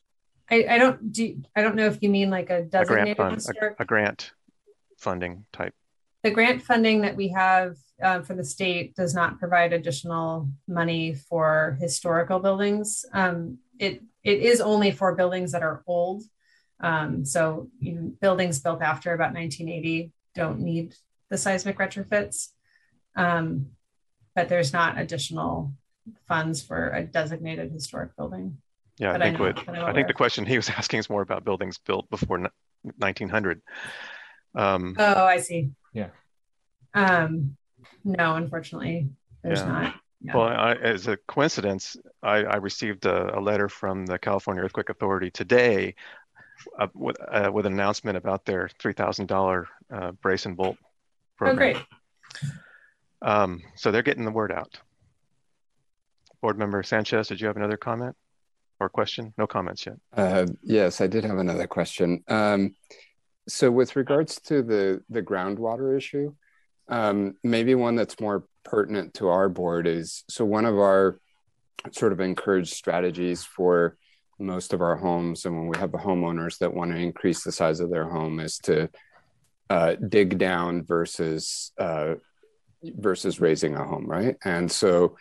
[0.51, 1.43] I, I don't do.
[1.57, 3.77] I don't know if you mean like a A designated grant fund, historic.
[3.79, 4.33] a, a grant
[4.99, 5.75] funding type.
[6.23, 11.15] the grant funding that we have uh, for the state does not provide additional money
[11.15, 13.05] for historical buildings.
[13.13, 16.23] Um, it it is only for buildings that are old.
[16.81, 20.95] Um, so you know, buildings built after about 1980 don't need
[21.31, 22.49] the seismic retrofits.
[23.17, 23.67] Um,
[24.35, 25.73] but there's not additional
[26.27, 28.59] funds for a designated historic building.
[28.99, 29.95] Yeah, But I I think know- what I'm I aware.
[29.95, 32.39] think the question he was asking is more about buildings built before
[32.99, 33.63] 1900.
[34.55, 35.71] Um, Oh, I see.
[35.93, 36.09] Yeah.
[36.95, 37.57] Um,
[38.05, 39.09] no, unfortunately,
[39.43, 39.67] there's Yeah.
[39.67, 39.95] not.
[40.21, 40.37] Yeah.
[40.37, 44.89] Well, I, as a coincidence, I, I received a, a letter from the California Earthquake
[44.89, 45.95] Authority today
[46.79, 50.77] uh, with, uh, with an announcement about their $3,000 uh, brace and bolt
[51.37, 51.57] program.
[51.57, 51.87] oh, program.
[52.41, 52.51] great.
[53.23, 54.79] Um, so they're getting the word out.
[56.43, 58.15] Board Member Sanchez, did you have another comment
[58.79, 59.33] or question?
[59.39, 59.97] No comments yet.
[60.15, 62.23] Uh, yes, I did have another question.
[62.29, 62.75] Um,
[63.49, 66.35] so, with regards to the the groundwater issue,
[66.89, 71.19] um, maybe one that's more pertinent to our board is so one of our
[71.93, 73.97] sort of encouraged strategies for
[74.39, 77.53] most of our homes, and when we have the homeowners that want to increase the
[77.53, 78.89] size of their home, is to
[79.71, 82.15] uh, dig down versus uh,
[82.83, 84.37] versus raising a home, right?
[84.45, 85.17] And so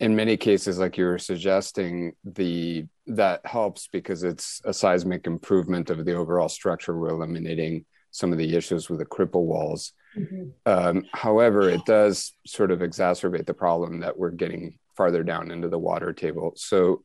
[0.00, 5.88] in many cases like you were suggesting the that helps because it's a seismic improvement
[5.90, 10.52] of the overall structure we're eliminating some of the issues with the cripple walls Mhm.
[10.66, 15.68] um, however it does sort of exacerbate the problem that we're getting farther down into
[15.68, 17.02] the water table so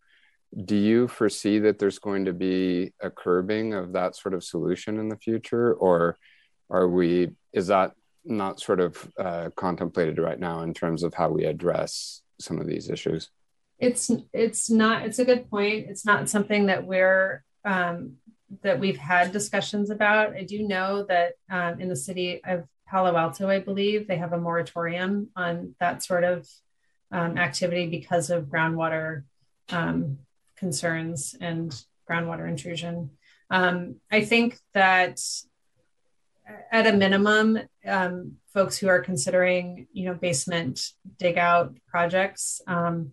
[0.65, 4.99] do you foresee that there's going to be a curbing of that sort of solution
[4.99, 6.17] in the future or
[6.69, 7.93] are we is that
[8.25, 12.67] not sort of uh, contemplated right now in terms of how we address some of
[12.67, 13.29] these issues
[13.81, 15.01] It's it's not.
[15.07, 15.87] It's a good point.
[15.89, 18.17] It's not something that we're um,
[18.61, 20.35] that we've had discussions about.
[20.35, 24.33] I do know that um, in the city of Palo Alto, I believe they have
[24.33, 26.47] a moratorium on that sort of
[27.11, 29.23] um, activity because of groundwater
[29.69, 30.19] um,
[30.61, 31.67] concerns and
[32.07, 33.09] groundwater intrusion.
[33.49, 35.19] Um, I think that
[36.71, 40.75] at a minimum, um, folks who are considering, you know, basement
[41.17, 43.11] dig out projects um,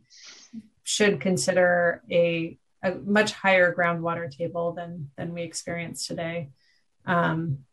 [0.85, 6.51] should consider a, a much higher groundwater table than than we experience today.
[7.07, 7.65] Um,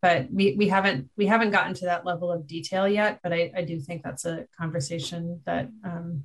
[0.00, 3.18] but we we haven't we haven't gotten to that level of detail yet.
[3.22, 6.24] But I, I do think that's a conversation that um,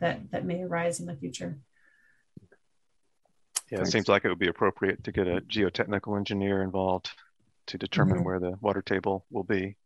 [0.00, 1.58] that that may arise in the future.
[3.70, 3.90] Yeah, Thanks.
[3.90, 7.10] it seems like it would be appropriate to get a geotechnical engineer involved
[7.66, 8.24] to determine Mhm.
[8.24, 9.76] where the water table will be.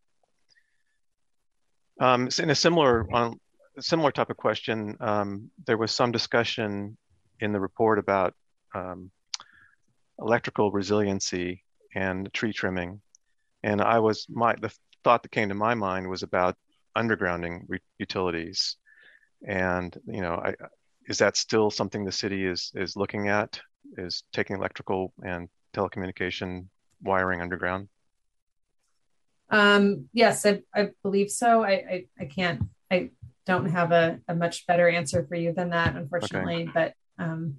[2.01, 3.39] Um, in a similar on
[3.77, 6.97] a similar type of question, um, there was some discussion
[7.41, 8.35] in the report about
[8.75, 9.11] um,
[10.19, 11.63] electrical resiliency
[11.95, 13.01] and tree trimming,
[13.63, 16.57] and I was my the thought that came to my mind was about
[16.97, 18.77] undergrounding re- utilities,
[19.47, 20.55] and you know, I,
[21.07, 23.61] is that still something the city is is looking at?
[23.97, 26.67] Is taking electrical and telecommunication
[27.03, 27.89] wiring underground?
[29.51, 31.63] Um, yes, I, I believe so.
[31.63, 33.11] I, I, I can't, I
[33.47, 37.59] don't have a, a much better answer for you than that, unfortunately, but, um,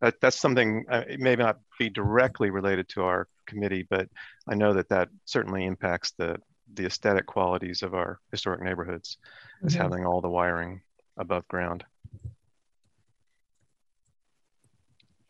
[0.00, 4.08] That, that's something, uh, it may not be directly related to our committee, but
[4.48, 6.36] I know that that certainly impacts the,
[6.74, 9.18] the aesthetic qualities of our historic neighborhoods,
[9.62, 9.78] is Mhm.
[9.78, 10.80] having all the wiring
[11.16, 11.84] above ground.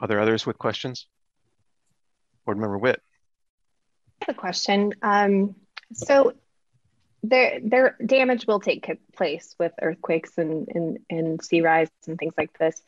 [0.00, 1.06] Are there others with questions?
[2.44, 3.02] Board Member Witt?
[4.22, 4.94] I have a question.
[5.02, 5.54] Um,
[5.92, 6.34] so
[7.22, 12.34] there, there damage will take place with earthquakes and, and, and sea rise and things
[12.38, 12.80] like this.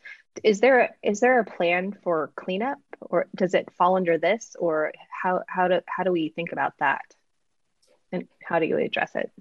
[0.43, 4.55] Is there, a, is there a plan for cleanup or does it fall under this
[4.57, 7.03] or how, how do, how do we think about that?
[8.13, 9.31] And how do you address it?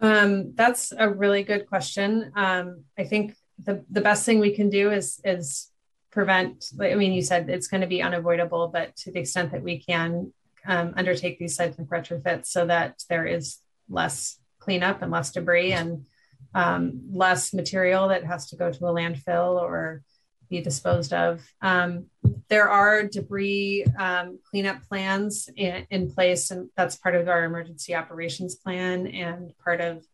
[0.00, 2.32] Um, that's a really good question.
[2.36, 5.70] Um, I think the, the best thing we can do is, is
[6.10, 9.62] prevent, I mean, you said it's going to be unavoidable, but to the extent that
[9.62, 10.32] we can
[10.66, 13.58] um, undertake these seismic retrofits so that there is
[13.88, 16.06] less cleanup and less debris and
[16.54, 20.02] um, less material that has to go to a landfill or
[20.48, 21.46] be disposed of.
[21.60, 22.06] Um,
[22.48, 27.94] there are debris um, cleanup plans in, in, place, and that's part of our emergency
[27.94, 30.04] operations plan and part of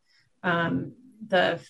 [0.43, 0.93] um,
[1.29, 1.61] the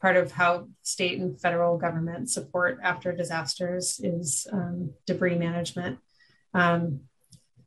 [0.00, 5.98] part of how state and federal government support after disasters is um, debris management.
[6.54, 7.00] Um,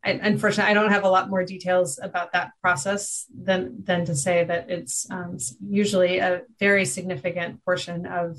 [0.04, 4.16] I, unfortunately, I don't have a lot more details about that process than than to
[4.16, 8.38] say that it's um, usually a very significant portion of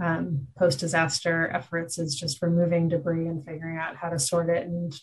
[0.00, 4.66] um, post disaster efforts is just removing debris and figuring out how to sort it
[4.66, 4.94] and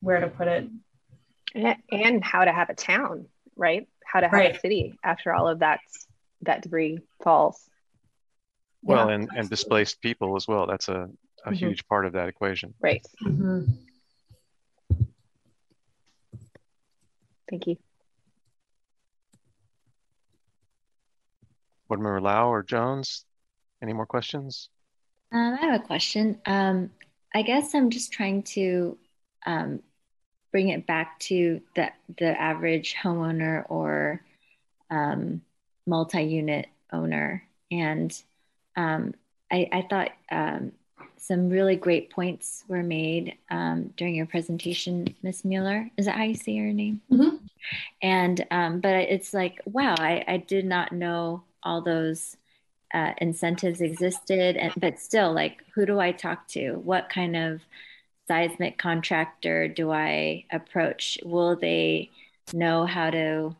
[0.00, 0.68] where to put it,
[1.54, 3.26] and how to have a town,
[3.56, 3.88] right?
[4.04, 4.56] How to have right.
[4.56, 5.80] a city after all of that
[6.42, 7.68] that debris falls.
[8.82, 9.14] Well, yeah.
[9.14, 10.66] and and displaced people as well.
[10.66, 11.08] That's a
[11.44, 11.54] a mm-hmm.
[11.54, 12.74] huge part of that equation.
[12.80, 13.04] Right.
[13.24, 13.72] Mm-hmm.
[17.48, 17.76] Thank you.
[21.88, 23.24] Board Member Lau or Jones,
[23.82, 24.68] any more questions?
[25.32, 26.40] Um, I have a question.
[26.46, 26.90] Um,
[27.34, 28.96] I guess I'm just trying to
[29.44, 29.80] um,
[30.52, 34.22] bring it back to the the average homeowner or
[34.90, 35.42] um,
[35.86, 38.12] multi-unit owner, and
[38.76, 39.14] um,
[39.50, 40.72] I, I, thought um,
[41.16, 45.90] some really great points were made um, during your presentation, Miss Mueller.
[45.96, 47.00] Is that how you say your name?
[47.10, 47.36] Mm-hmm.
[48.02, 52.36] And um, but it's like, wow, I, I did not know all those
[52.92, 56.74] uh, incentives existed, and but still, like, who do I talk to?
[56.74, 57.60] What kind of
[58.26, 61.18] seismic contractor do I approach?
[61.24, 62.10] Will they
[62.52, 63.56] know how to,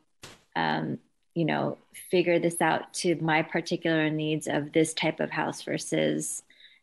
[0.56, 0.98] um,
[1.34, 1.78] you know,
[2.10, 6.42] figure this out to my particular needs of this type of house versus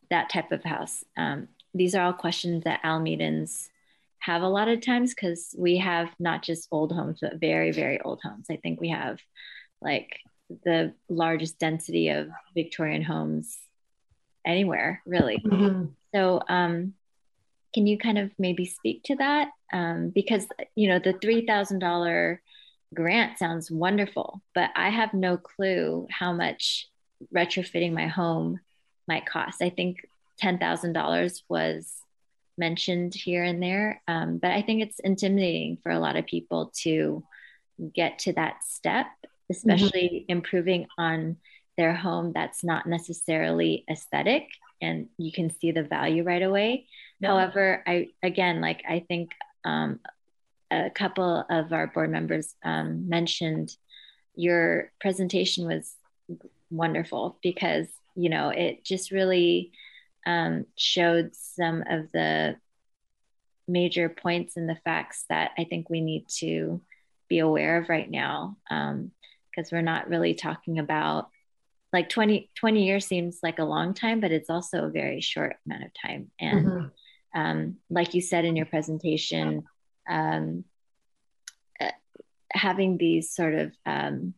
[0.10, 1.04] that type of house?
[1.18, 3.70] Um, these are all questions that Alamedans
[4.20, 8.00] have a lot of times because we have not just old homes, but very, very
[8.02, 8.48] old homes.
[8.50, 9.20] I think we have
[9.82, 10.20] like
[10.64, 13.58] the largest density of Victorian homes
[14.46, 15.42] anywhere, really.
[15.46, 15.86] Mm-hmm.
[16.16, 16.94] So, um,
[17.74, 19.50] can you kind of maybe speak to that?
[19.72, 22.40] Um, because, you know, the $3,000
[22.94, 26.88] grant sounds wonderful, but I have no clue how much
[27.34, 28.60] retrofitting my home
[29.08, 29.62] might cost.
[29.62, 30.08] I think
[30.42, 31.94] $10,000 was
[32.58, 36.72] mentioned here and there, um, but I think it's intimidating for a lot of people
[36.82, 37.24] to
[37.94, 39.08] get to that step,
[39.50, 40.32] especially mm-hmm.
[40.32, 41.38] improving on
[41.78, 44.48] their home that's not necessarily aesthetic
[44.82, 46.88] and you can see the value right away.
[47.20, 47.30] Yeah.
[47.30, 49.32] However, I again, like I think
[49.66, 50.00] um,
[50.72, 53.76] a couple of our board members um, mentioned
[54.36, 55.96] your presentation was
[56.70, 57.88] wonderful because
[58.18, 59.72] you know, it just really
[60.26, 62.56] um, showed some of the
[63.68, 66.82] major points and the facts that I think we need to
[67.30, 68.58] be aware of right now.
[68.68, 71.30] Because um, we're not really talking about
[71.94, 75.56] like 20, 20 years seems like a long time, but it's also a very short
[75.66, 76.32] amount of time.
[76.40, 77.40] And mm-hmm.
[77.40, 79.64] um, like you said in your presentation,
[80.08, 80.64] um,
[81.80, 81.92] uh,
[82.52, 84.34] having these sort of um,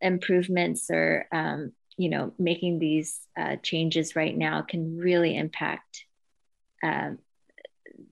[0.00, 6.04] improvements or um, you know making these uh, changes right now can really impact
[6.82, 7.18] um,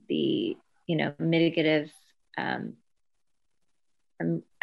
[0.08, 0.56] the
[0.86, 1.90] you know mitigative
[2.38, 2.74] um,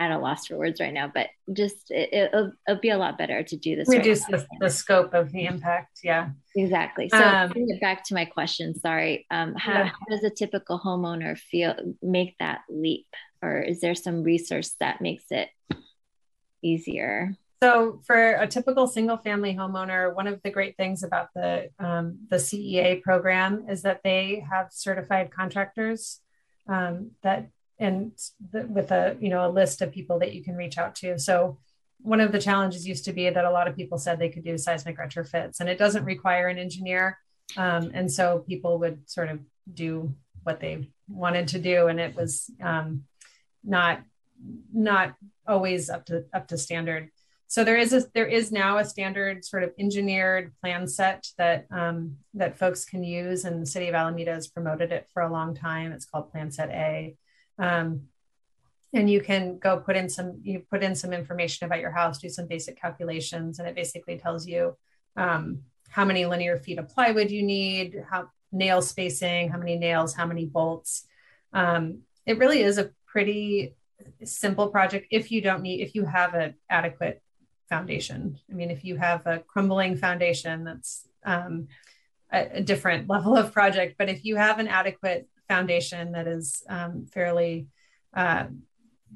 [0.01, 3.19] at a loss for words right now, but just it, will it'll be a lot
[3.19, 3.87] better to do this.
[3.87, 5.99] Reduce right the, the, scope of the impact.
[6.03, 7.07] Yeah, exactly.
[7.09, 8.73] So um, bring it back to my question.
[8.73, 9.27] Sorry.
[9.29, 9.85] Um, how, yeah.
[9.85, 13.05] how does a typical homeowner feel make that leap,
[13.43, 15.49] or is there some resource that makes it
[16.63, 17.37] easier?
[17.61, 22.17] So for a typical single family homeowner, one of the great things about the um,
[22.27, 26.21] the CEA program is that they have certified contractors
[26.67, 27.49] um, that
[27.81, 28.11] and
[28.69, 31.19] with a you know a list of people that you can reach out to.
[31.19, 31.57] So
[31.99, 34.45] one of the challenges used to be that a lot of people said they could
[34.45, 37.17] do seismic retrofits, and it doesn't require an engineer,
[37.57, 39.39] um, and so people would sort of
[39.73, 40.13] do
[40.43, 43.03] what they wanted to do, and it was um,
[43.63, 44.03] not
[44.73, 45.15] not
[45.47, 47.09] always up to up to standard.
[47.47, 51.65] So there is a there is now a standard sort of engineered plan set that
[51.71, 55.31] um, that folks can use, and the city of Alameda has promoted it for a
[55.31, 55.91] long time.
[55.91, 57.15] It's called Plan Set A,
[57.59, 58.03] um,
[58.93, 62.19] and you can go put in some you put in some information about your house,
[62.19, 64.75] do some basic calculations, and it basically tells you
[65.15, 70.13] um, how many linear feet of plywood you need, how nail spacing, how many nails,
[70.13, 71.05] how many bolts.
[71.53, 73.75] Um, it really is a pretty
[74.23, 77.21] simple project if you don't need if you have an adequate
[77.69, 81.67] foundation i mean if you have a crumbling foundation that's um,
[82.31, 86.63] a, a, different level of project but if you have an adequate foundation that is
[86.69, 87.67] um, fairly
[88.13, 88.45] uh,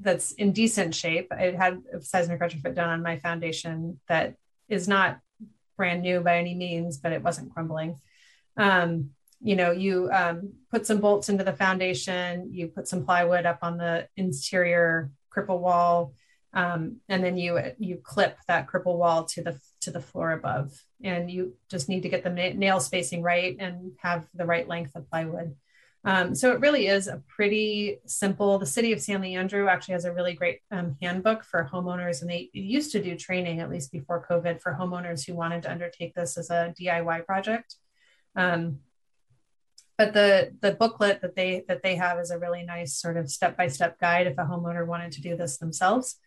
[0.05, 1.27] that's in decent shape.
[1.31, 4.35] I had a seismic retrofit done on my foundation that
[4.67, 5.19] is not
[5.77, 7.91] brand new by any means but it wasn't crumbling.
[8.57, 9.11] Um,
[9.41, 12.27] you know you um, put some bolts into the foundation
[12.57, 16.13] you put some plywood up on the interior cripple wall
[16.55, 20.71] um, and then you you clip that cripple wall to the to the floor above.
[21.03, 24.95] And you just need to get the nail spacing right and have the right length
[24.95, 25.55] of plywood
[26.05, 28.59] Um, so it really is a pretty simple.
[28.59, 32.29] The city of San Leandro actually has a really great um, handbook for homeowners, and
[32.29, 36.13] they used to do training at least before COVID for homeowners who wanted to undertake
[36.13, 37.75] this as a DIY project.
[38.35, 38.79] Um,
[39.97, 43.31] but the the booklet that they that they have is a really nice sort of
[43.31, 46.19] step by step guide if a homeowner wanted to do this themselves.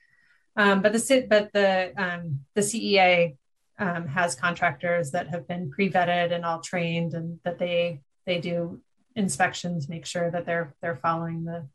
[0.56, 3.36] Um, but the but the um, the CEA
[3.78, 8.40] um, has contractors that have been pre vetted and all trained, and that they they
[8.40, 8.80] do
[9.14, 11.68] inspections, make sure that they're they're following the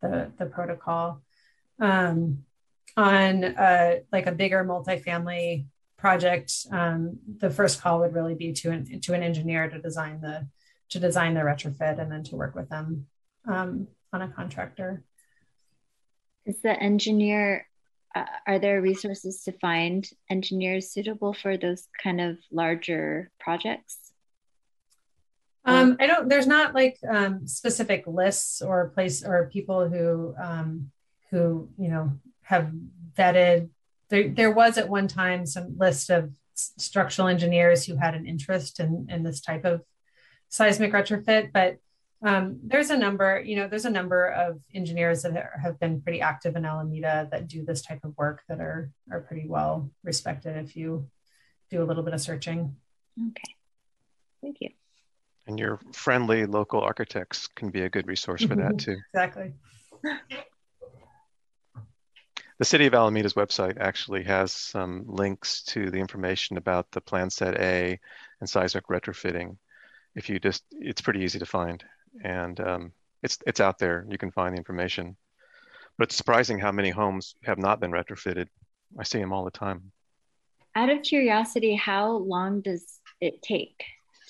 [0.00, 1.22] the, the protocol.
[1.78, 2.44] Um,
[2.96, 5.66] on a, like a bigger multifamily
[5.96, 10.20] project, um, the first call would really be to an to an engineer to design
[10.20, 10.46] the
[10.90, 13.06] to design the retrofit and then to work with them
[13.48, 15.02] um, on a contractor.
[16.44, 17.66] Is the engineer,
[18.14, 24.11] uh, are there resources to find engineers suitable for those kind of larger projects?
[25.64, 30.90] Um, I don't, there's not like um, specific lists or place or people who, um,
[31.30, 32.72] who, you know, have
[33.16, 33.68] vetted.
[34.08, 38.80] There, there was at one time some list of structural engineers who had an interest
[38.80, 39.82] in, in this type of
[40.48, 41.78] seismic retrofit, but
[42.24, 46.20] um, there's a number, you know, there's a number of engineers that have been pretty
[46.20, 50.56] active in Alameda that do this type of work that are are pretty well respected
[50.56, 51.08] if you
[51.70, 52.76] do a little bit of searching.
[53.18, 53.56] Okay,
[54.40, 54.70] thank you.
[55.46, 58.96] And your friendly local architects can be a good resource for that too.
[59.12, 59.52] exactly.
[62.58, 67.28] The City of Alameda's website actually has some links to the information about the Plan
[67.28, 67.98] Set A
[68.40, 69.56] and seismic retrofitting.
[70.14, 71.82] If you just it's pretty easy to find
[72.22, 74.06] and um, it's it's out there.
[74.08, 75.16] You can find the information.
[75.98, 78.46] But it's surprising how many homes have not been retrofitted.
[78.96, 79.90] I see them all the time.
[80.76, 83.82] Out of curiosity how long does it take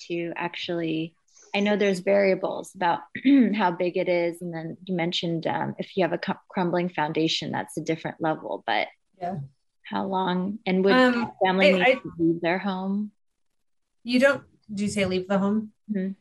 [0.07, 1.15] to actually
[1.55, 2.99] i know there's variables about
[3.55, 7.51] how big it is and then you mentioned um, if you have a crumbling foundation
[7.51, 8.87] that's a different level but
[9.21, 9.35] yeah
[9.83, 13.11] how long and would um, family I, need I, to leave their home
[14.03, 15.71] you don't do you say leave the home?
[15.91, 16.13] Mm-hmm.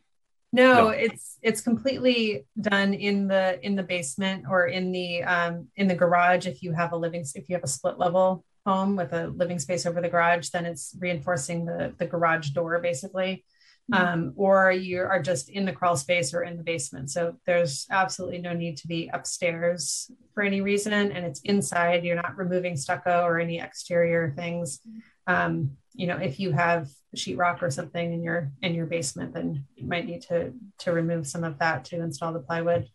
[0.54, 5.68] No, no, it's it's completely done in the in the basement or in the um,
[5.76, 6.46] in the garage.
[6.46, 9.58] If you have a living, if you have a split level home with a living
[9.58, 13.44] space over the garage, then it's reinforcing the the garage door basically.
[13.92, 17.10] Um, or you are just in the crawl space or in the basement.
[17.10, 22.04] So there's absolutely no need to be upstairs for any reason, and it's inside.
[22.04, 24.80] You're not removing stucco or any exterior things.
[25.26, 29.66] Um, you know, if you have sheetrock or something in your in your basement, then
[29.76, 32.88] you might need to to remove some of that to install the plywood.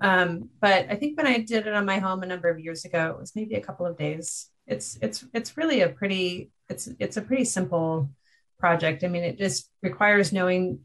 [0.00, 2.84] Um, but I think when I did it on my home a number of years
[2.84, 4.48] ago, it was maybe a couple of days.
[4.66, 8.10] It's it's it's really a pretty it's it's a pretty simple
[8.58, 9.04] project.
[9.04, 10.80] I mean, it just requires knowing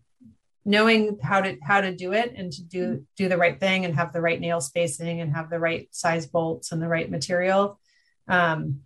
[0.65, 3.95] knowing how to how to do it and to do do the right thing and
[3.95, 7.79] have the right nail spacing and have the right size bolts and the right material.
[8.27, 8.81] Um,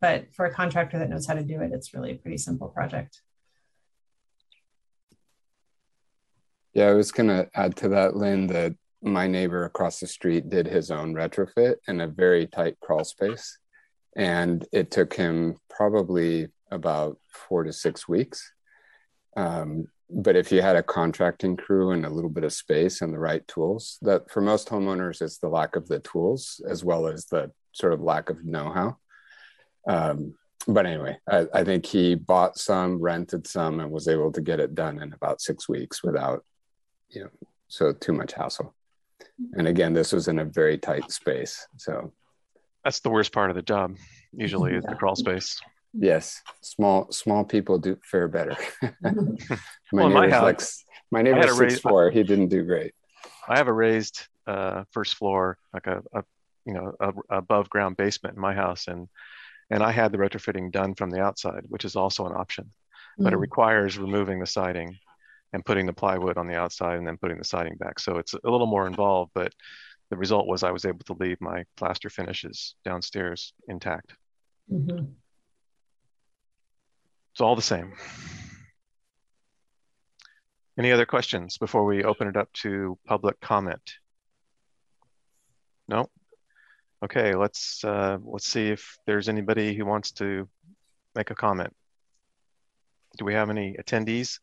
[0.00, 2.68] but for a contractor that knows how to do it, it's really a pretty simple
[2.68, 3.22] project.
[6.74, 10.48] Yeah, I was going to add to that, Lynn, that my neighbor across the street
[10.48, 13.58] did his own retrofit in a very tight crawl space.
[14.16, 18.52] And it took him probably about four to six weeks.
[19.36, 23.12] Um, but if you had a contracting crew and a little bit of space and
[23.12, 27.06] the right tools, that for most homeowners, it's the lack of the tools as well
[27.06, 28.96] as the sort of lack of know how.
[29.86, 30.34] Um,
[30.68, 34.60] but anyway, I, I, think he bought some, rented some, and was able to get
[34.60, 36.44] it done in about six weeks without,
[37.08, 37.30] you know,
[37.68, 38.74] so too much hassle.
[39.54, 41.66] And again, this was in a very tight space.
[41.78, 42.12] So
[42.84, 43.96] that's the worst part of the job.
[44.32, 45.60] Usually, is the crawl space.
[45.94, 48.56] Yes, small small people do fare better.
[49.02, 49.12] my
[49.92, 50.60] well, neighbor's my like
[51.10, 52.10] my neighbor's six raised, four.
[52.10, 52.94] He didn't do great.
[53.48, 56.24] I have a raised uh, first floor, like a, a
[56.64, 59.08] you know a, above ground basement in my house, and
[59.70, 62.64] and I had the retrofitting done from the outside, which is also an option,
[63.18, 63.24] mm.
[63.24, 63.40] but it mm.
[63.40, 64.98] requires removing the siding
[65.52, 67.98] and putting the plywood on the outside and then putting the siding back.
[67.98, 69.52] So it's a little more involved, but
[70.10, 74.12] the result was I was able to leave my plaster finishes downstairs intact.
[74.70, 75.04] Mm-hmm.
[77.32, 77.94] It's all the same.
[80.78, 83.80] Any other questions before we open it up to public comment?
[85.88, 86.10] No?
[87.02, 90.48] Okay, let's uh, let's see if there's anybody who wants to
[91.14, 91.74] make a comment.
[93.18, 94.38] Do we have any attendees?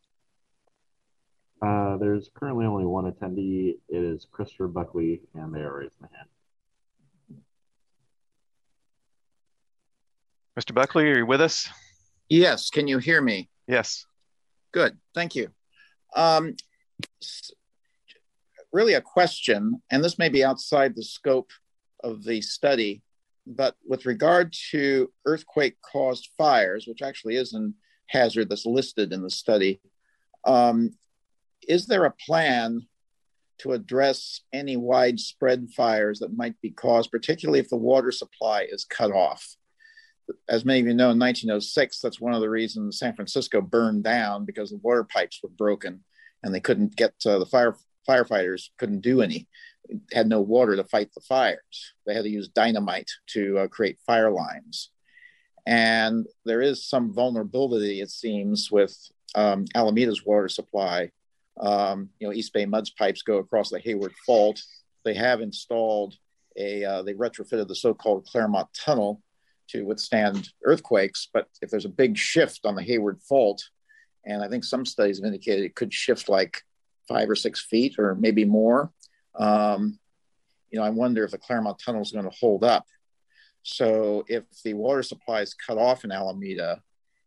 [1.61, 3.75] Uh, there's currently only one attendee.
[3.87, 6.29] It is Christopher Buckley, and they are raising the hand.
[10.59, 10.73] Mr.
[10.73, 11.69] Buckley, are you with us?
[12.29, 12.69] Yes.
[12.69, 13.49] Can you hear me?
[13.67, 14.05] Yes.
[14.71, 14.97] Good.
[15.15, 15.49] Thank you.
[16.15, 16.55] Um,
[18.71, 21.51] really a question, and this may be outside the scope
[22.03, 23.01] of the study,
[23.45, 27.71] but with regard to earthquake caused fires, which actually is a
[28.07, 29.81] hazard that's listed in the study,
[30.45, 30.91] um,
[31.67, 32.87] is there a plan
[33.59, 38.85] to address any widespread fires that might be caused, particularly if the water supply is
[38.85, 39.55] cut off?
[40.47, 44.03] As many of you know, in 1906, that's one of the reasons San Francisco burned
[44.03, 46.03] down because the water pipes were broken
[46.43, 47.75] and they couldn't get uh, the fire
[48.07, 49.47] firefighters couldn't do any.
[50.13, 51.93] Had no water to fight the fires.
[52.05, 54.91] They had to use dynamite to uh, create fire lines.
[55.65, 58.95] And there is some vulnerability it seems with
[59.35, 61.11] um, alameda's water supply.
[61.59, 64.61] Um, you know east bay mud's pipes go across the hayward fault.
[65.03, 66.15] They have installed
[66.57, 69.21] a uh, they retrofitted the so-called claremont tunnel
[69.69, 73.63] to withstand earthquakes but if there's a big shift on the hayward fault
[74.25, 76.61] and I think some studies have indicated it could shift like
[77.07, 78.91] five or six feet or maybe more.
[79.37, 79.99] Um,
[80.69, 82.85] you know, I wonder if the Claremont Tunnel is going to hold up.
[83.63, 86.81] So, if the water supply is cut off in Alameda,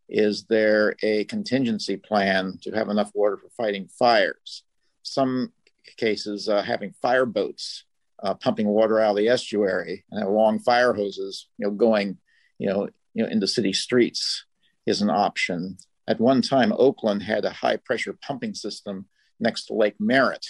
[0.09, 4.63] is there a contingency plan to have enough water for fighting fires?
[5.03, 5.53] Some
[5.97, 7.85] cases, uh, having fire boats
[8.23, 12.17] uh, pumping water out of the estuary and long fire hoses, you know, going,
[12.63, 14.45] you know, you know, in the city streets
[14.87, 15.77] is an option.
[16.07, 19.07] At one time, Oakland had a high pressure pumping system
[19.41, 20.47] next to Lake Merritt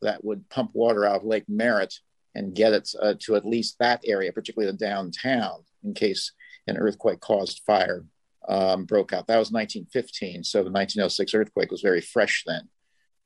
[0.00, 1.92] that would pump water out of Lake Merritt
[2.34, 6.32] and get it uh, to at least that area, particularly the downtown, in case
[6.66, 8.06] an earthquake caused fire
[8.48, 9.26] um, broke out.
[9.26, 12.70] That was 1915, so the 1906 earthquake was very fresh then.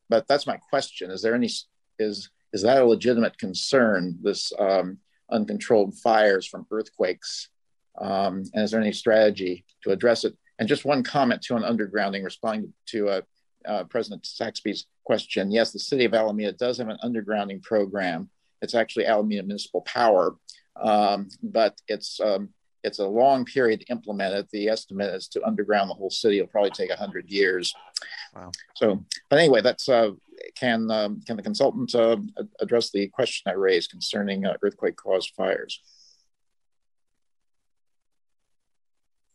[0.08, 1.50] But that's my question: Is there any
[2.00, 4.18] is is that a legitimate concern?
[4.20, 4.98] This um,
[5.30, 7.50] uncontrolled fires from earthquakes,
[7.98, 10.36] um, and is there any strategy to address it?
[10.58, 13.20] And just one comment to an undergrounding, responding to uh,
[13.66, 15.50] uh, President Saxby's question.
[15.50, 18.30] Yes, the city of Alameda does have an undergrounding program.
[18.62, 20.36] It's actually Alameda Municipal Power,
[20.80, 22.50] um, but it's um,
[22.82, 24.48] it's a long period to implement it.
[24.50, 26.38] The estimate is to underground the whole city.
[26.38, 27.74] It'll probably take hundred years.
[28.34, 28.52] Wow.
[28.76, 30.12] So, but anyway, that's uh,
[30.54, 32.16] can um, can the consultant uh,
[32.60, 35.82] address the question I raised concerning uh, earthquake caused fires?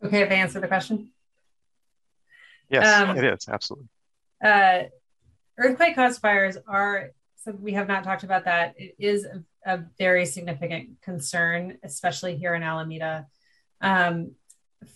[0.04, 1.12] Okay, if I answer the question.
[2.70, 3.90] Yes, um, it is absolutely.
[4.44, 4.84] Uh,
[5.58, 7.12] earthquake caused fires are
[7.44, 8.76] so we have not talked about that.
[8.78, 13.28] It is a, a very significant concern, especially here in Alameda.
[13.82, 14.34] Um,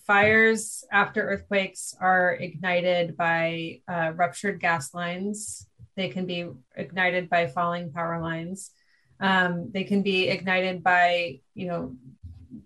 [0.05, 5.67] fires after earthquakes are ignited by uh, ruptured gas lines.
[5.95, 8.71] They can be ignited by falling power lines.
[9.19, 11.95] Um, they can be ignited by, you know,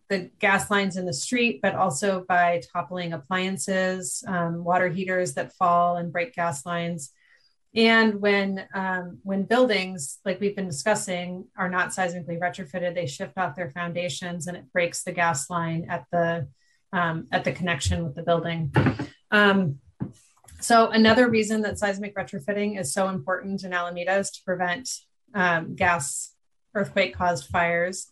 [0.09, 5.53] the gas lines in the street, but also by toppling appliances, um, water heaters that
[5.53, 7.11] fall and break gas lines.
[7.75, 13.37] And when um, when buildings, like we've been discussing, are not seismically retrofitted, they shift
[13.37, 16.47] off their foundations and it breaks the gas line at the
[16.91, 18.73] um, at the connection with the building.
[19.29, 19.77] Um,
[20.59, 24.89] so another reason that seismic retrofitting is so important in Alameda is to prevent
[25.35, 26.33] um, gas
[26.73, 28.11] earthquake caused fires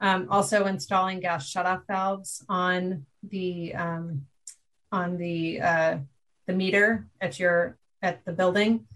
[0.00, 4.26] um, also installing gas shutoff valves on the um,
[4.92, 5.98] on the uh,
[6.46, 8.86] the meter at your at the building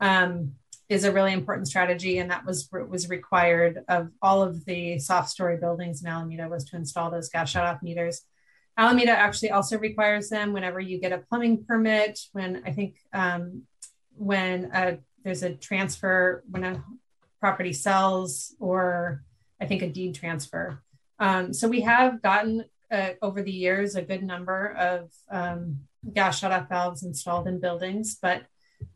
[0.00, 0.52] um,
[0.88, 5.30] is a really important strategy, and that was was required of all of the soft
[5.30, 8.22] story buildings in Alameda was to install those gas shutoff meters.
[8.78, 12.20] Alameda actually also requires them whenever you get a plumbing permit.
[12.32, 13.62] When I think um,
[14.16, 16.84] when a, there's a transfer when a
[17.40, 19.22] property sells or
[19.60, 20.82] I think, a deed transfer.
[21.18, 25.80] Um, so we have gotten uh, over the years a good number of um,
[26.12, 28.42] gas shutoff valves installed in buildings, but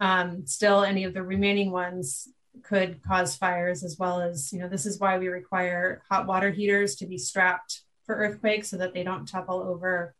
[0.00, 2.28] um, still any of the remaining ones
[2.62, 6.50] could cause fires as well as, you know, this is why we require hot water
[6.50, 10.14] heaters to be strapped for earthquakes so that they don't topple over.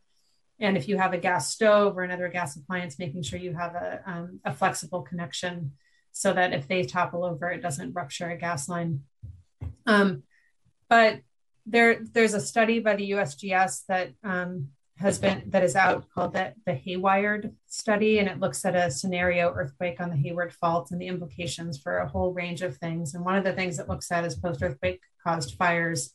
[0.59, 3.75] And if you have a gas stove or another gas appliance, making sure you have
[3.75, 5.73] a, um, a flexible connection
[6.13, 9.03] so that if they topple over, it doesn't rupture a gas line.
[9.87, 10.23] Um,
[10.91, 11.21] but
[11.65, 14.69] there, there's a study by the USGS that um,
[15.01, 18.91] has been that is out called the, the Haywired study, and it looks at a
[18.91, 23.15] scenario earthquake on the Hayward Fault and the implications for a whole range of things.
[23.15, 26.15] And one of the things it looks at is post-earthquake caused fires,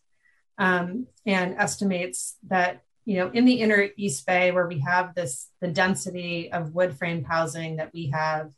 [0.59, 5.49] um, and estimates that you know in the inner East Bay where we have this
[5.61, 8.51] the density of wood frame housing that we have,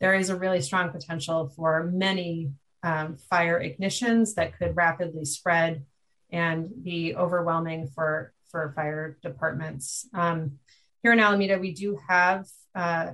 [0.00, 2.50] there is a really strong potential for many
[2.82, 5.84] um, fire ignitions that could rapidly spread
[6.30, 10.08] and be overwhelming for, for fire departments.
[10.14, 10.58] Um,
[11.02, 13.12] here in Alameda, we do have uh,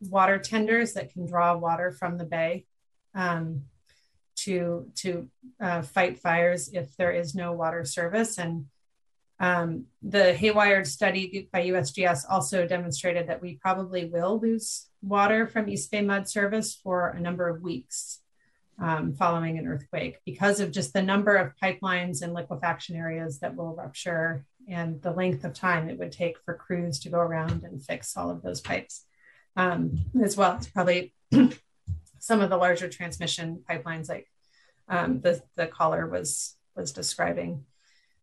[0.00, 2.66] water tenders that can draw water from the bay.
[3.14, 3.62] Um,
[4.36, 5.28] to to
[5.60, 8.38] uh, fight fires if there is no water service.
[8.38, 8.66] And
[9.40, 15.68] um, the Haywired study by USGS also demonstrated that we probably will lose water from
[15.68, 18.20] East Bay Mud Service for a number of weeks
[18.78, 23.56] um, following an earthquake because of just the number of pipelines and liquefaction areas that
[23.56, 27.62] will rupture and the length of time it would take for crews to go around
[27.62, 29.04] and fix all of those pipes.
[29.56, 31.14] Um, as well as probably
[32.18, 34.28] some of the larger transmission pipelines like
[34.88, 37.64] um, the, the caller was, was describing.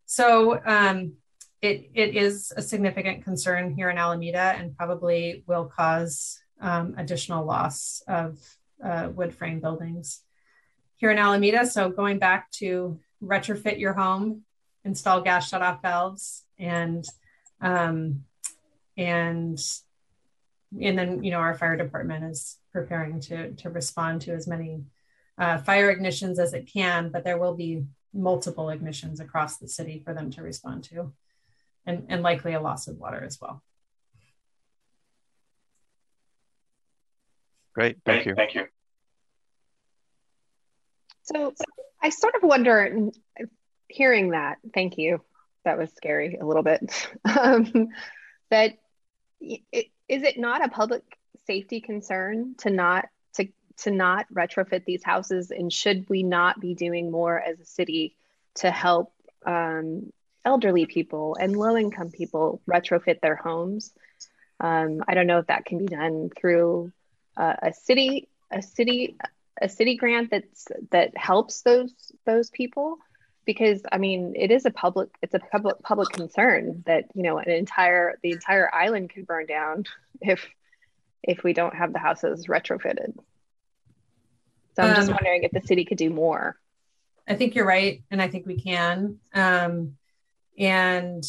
[0.05, 1.13] So um,
[1.61, 7.45] it, it is a significant concern here in Alameda and probably will cause um, additional
[7.45, 8.37] loss of
[8.83, 10.21] uh, wood frame buildings
[11.03, 11.65] here in Alameda.
[11.65, 14.43] So going back to retrofit your home,
[14.85, 17.05] install gas shut off valves, and
[17.59, 18.23] um,
[18.95, 19.61] and
[20.81, 24.85] and then you know our fire department is preparing to to respond to as many
[25.37, 27.83] uh, fire ignitions as it can, but there will be
[28.13, 31.11] multiple ignitions across the city for them to respond to,
[31.85, 33.61] and and likely a loss of water as well.
[37.73, 38.35] Great, thank you.
[38.35, 38.67] Thank you.
[41.23, 41.53] So
[42.01, 43.09] I sort of wonder,
[43.87, 45.21] hearing that, thank you.
[45.65, 47.09] That was scary a little bit.
[47.39, 47.89] um,
[48.49, 48.77] that
[49.39, 51.03] it, is it not a public
[51.47, 53.47] safety concern to not to
[53.77, 58.15] to not retrofit these houses, and should we not be doing more as a city
[58.55, 59.13] to help
[59.45, 60.11] um,
[60.43, 63.93] elderly people and low income people retrofit their homes?
[64.59, 66.91] Um, I don't know if that can be done through
[67.37, 69.15] uh, a city a city
[69.63, 71.93] a city grant that's that helps those
[72.25, 72.97] those people
[73.45, 77.37] because I mean it is a public it's a public public concern that you know
[77.37, 79.85] an entire the entire island could burn down
[80.21, 80.45] if
[81.23, 83.15] if we don't have the houses retrofitted.
[84.75, 86.57] So I'm just um, wondering if the city could do more.
[87.27, 89.19] I think you're right, and I think we can.
[89.33, 89.95] Um,
[90.57, 91.23] and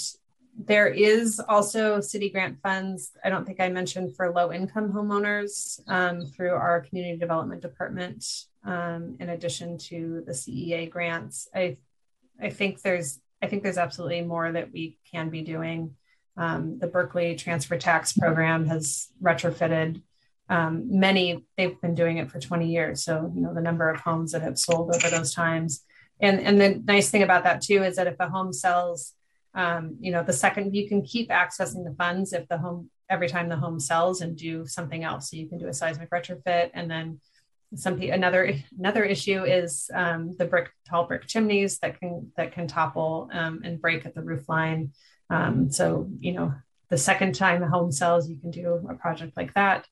[0.57, 3.13] there is also city grant funds.
[3.25, 8.25] I don't think I mentioned for low income homeowners um, through our community development department,
[8.65, 11.49] um, in addition to the CEA grants.
[11.55, 11.79] I,
[12.41, 15.97] I think there's, I think there's absolutely more that we can be doing.
[16.37, 20.03] Um, the Berkeley transfer tax program has retrofitted
[20.49, 21.45] um, many.
[21.57, 23.05] They've been doing it for 20 years.
[23.05, 25.85] So you know the number of homes that have sold over those times.
[26.21, 29.15] And and the nice thing about that too is that if a home sells
[29.55, 33.29] um, you know the second you can keep accessing the funds if the home every
[33.29, 35.31] time the home sells and do something else.
[35.31, 37.21] So you can do a seismic retrofit and then
[37.77, 42.67] some another another issue is um, the brick tall brick chimneys that can that can
[42.67, 44.93] topple um, and break at the roof line.
[45.31, 46.55] Um, so you know
[46.91, 49.87] the second time the home sells you can do a project like that.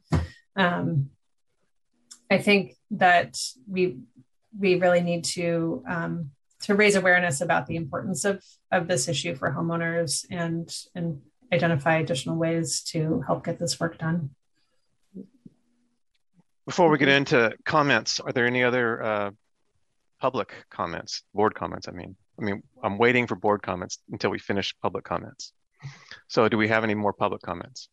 [0.54, 1.10] Um,
[2.30, 3.98] i think that we
[4.58, 6.30] we really need to um,
[6.62, 11.20] to raise awareness about the importance of of this issue for homeowners and and
[11.52, 14.30] identify additional ways to help get this work done.
[16.64, 19.30] Before we get into comments, are there any other uh,
[20.20, 21.88] public comments, board comments?
[21.88, 25.52] I mean, I mean, I'm waiting for board comments until we finish public comments.
[26.28, 27.88] So, do we have any more public comments?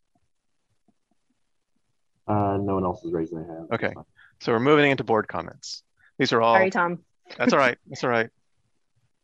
[2.28, 3.68] Uh, no one else is raising their hand.
[3.72, 3.92] Okay,
[4.40, 5.82] so we're moving into board comments.
[6.18, 6.54] These are all.
[6.54, 7.00] Sorry, Tom.
[7.36, 7.76] That's all right.
[7.88, 8.30] That's all right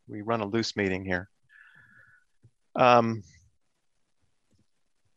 [0.07, 1.29] we run a loose meeting here.
[2.75, 3.23] Um,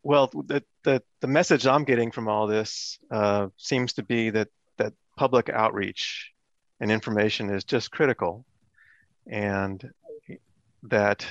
[0.03, 4.49] well, the, the, the message I'm getting from all this uh, seems to be that,
[4.79, 6.33] that public outreach
[6.81, 8.47] and information is just critical
[9.27, 9.91] and
[10.85, 11.27] that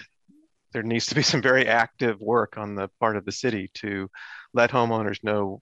[0.71, 4.09] there needs to be some very active work on the part of the city to
[4.53, 5.61] let homeowners know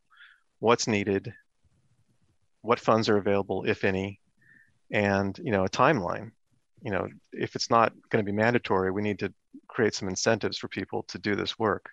[0.59, 1.33] what's needed,
[2.61, 4.19] what funds are available, if any,
[4.91, 6.31] and you know a timeline
[6.81, 9.33] you know, if it's not going to be mandatory, we need to
[9.67, 11.89] create some incentives for people to do this work.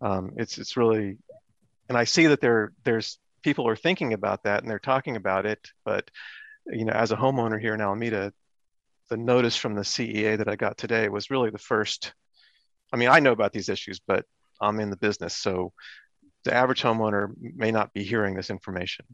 [0.00, 1.18] Um, it's it's really,
[1.88, 5.46] and I see that there there's people are thinking about that and they're talking about
[5.46, 6.10] it, but
[6.66, 8.32] you know, as a homeowner here in Alameda,
[9.10, 12.12] the notice from the CEA that I got today was really the first.
[12.92, 14.24] I mean, I know about these issues, but
[14.60, 15.72] I'm in the business, so
[16.44, 19.06] the average homeowner may not be hearing this information.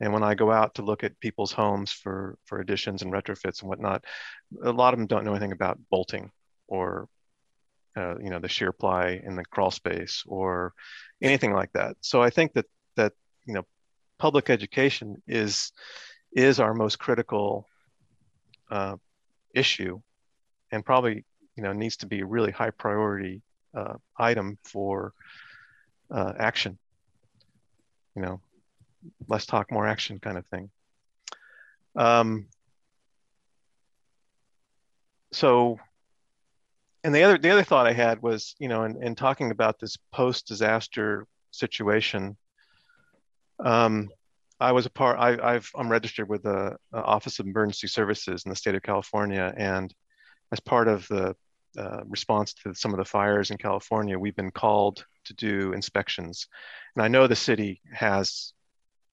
[0.00, 3.60] And when I go out to look at people's homes for, for additions and retrofits
[3.60, 4.04] and whatnot,
[4.64, 6.30] a lot of them don't know anything about bolting
[6.66, 7.08] or,
[7.96, 10.72] uh, you know, the shear ply in the crawl space or
[11.20, 11.96] anything like that.
[12.00, 12.66] So I think that,
[12.96, 13.12] that,
[13.46, 13.62] you know,
[14.18, 15.70] public education is,
[16.32, 17.68] is our most critical
[18.70, 18.96] uh,
[19.54, 20.00] issue
[20.72, 21.24] and probably,
[21.54, 23.42] you know, needs to be a really high priority
[23.76, 25.12] uh, item for
[26.12, 26.78] uh, action.
[28.14, 28.40] You know,
[29.28, 30.70] less talk, more action kind of thing.
[31.96, 32.46] Um,
[35.32, 35.78] so,
[37.04, 39.78] and the other the other thought I had was, you know, in, in talking about
[39.78, 42.36] this post disaster situation,
[43.64, 44.10] um,
[44.60, 45.18] I was a part.
[45.18, 49.52] I, have I'm registered with the Office of Emergency Services in the state of California,
[49.56, 49.92] and
[50.52, 51.34] as part of the
[51.78, 56.46] uh, response to some of the fires in California, we've been called to do inspections.
[56.94, 58.52] And I know the city has,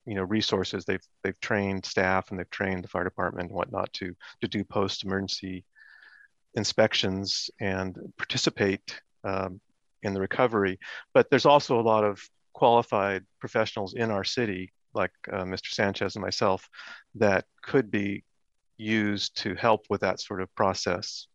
[0.06, 0.86] you know, resources.
[0.86, 4.64] They've they've trained staff and they've trained the fire department and whatnot to to do
[4.64, 5.66] post emergency
[6.56, 9.62] inspections and participate um,
[10.04, 10.80] in the recovery.
[11.14, 12.22] But there's also a lot of
[12.54, 15.72] qualified professionals in our city, like uh, Mr.
[15.72, 16.68] Sanchez and myself,
[17.16, 18.24] that could be
[18.78, 21.28] used to help with that sort of process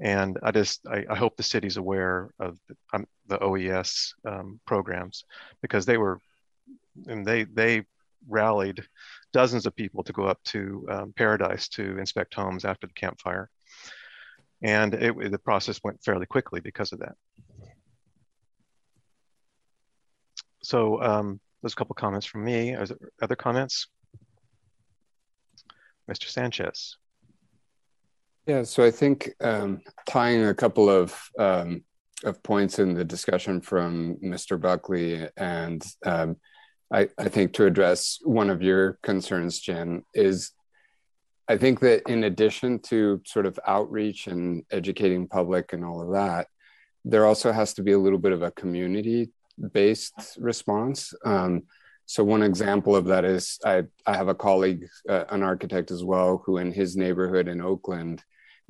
[0.00, 4.60] and I just I, I hope the city's aware of the, um, the OES um,
[4.66, 5.24] programs
[5.62, 6.20] because they were
[7.06, 7.84] and they they
[8.28, 8.82] rallied
[9.32, 13.20] dozens of people to go up to um, Paradise to inspect homes after the Camp
[13.20, 13.50] Fire,
[14.62, 17.14] and it, the process went fairly quickly because of that.
[20.62, 22.74] So um, there's a couple comments from me.
[23.20, 23.86] Other comments?
[26.10, 26.28] Mr.
[26.28, 26.96] Sanchez.
[28.46, 31.82] Yeah, so I think um, tying a couple of um,
[32.24, 34.60] of points in the discussion from Mr.
[34.60, 36.36] Buckley, and um,
[36.92, 40.52] I, I, think to address one of your concerns, Jen, is
[41.48, 46.12] I think that in addition to sort of outreach and educating public and all of
[46.12, 46.48] that,
[47.04, 49.30] there also has to be a little bit of a community
[49.72, 51.14] based response.
[51.24, 51.64] Um,
[52.06, 56.04] so one example of that is I, I have a colleague, uh, an architect as
[56.04, 58.22] well, who in his neighborhood in Oakland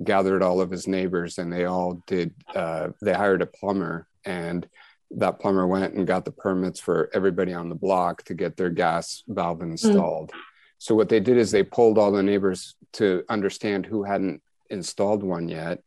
[0.02, 4.68] gathered all of his neighbors and they all did uh, they hired a plumber and
[5.10, 8.70] that plumber went and got the permits for everybody on the block to get their
[8.70, 9.70] gas valve hmm.
[9.70, 10.38] installed mm.
[10.78, 15.22] so what they did is they pulled all the neighbors to understand who hadn't installed
[15.22, 15.82] one yet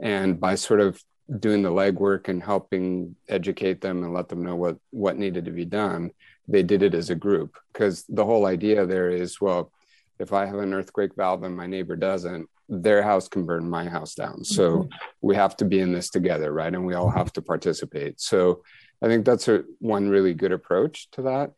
[0.00, 1.02] and by sort of
[1.40, 5.50] doing the legwork and helping educate them and let them know what what needed to
[5.50, 6.10] be done
[6.46, 9.72] they did it as a group because the whole idea there is well
[10.18, 13.88] if i have an earthquake valve and my neighbor doesn't their house can burn my
[13.88, 14.44] house down.
[14.44, 14.88] So mm-hmm.
[15.22, 16.72] we have to be in this together, right?
[16.72, 18.20] And we all have to participate.
[18.20, 18.62] So
[19.02, 21.52] I think that's a one really good approach to that.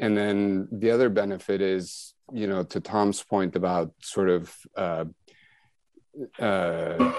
[0.00, 5.04] And then the other benefit is, you know, to Tom's point about sort of uh,
[6.40, 7.12] uh,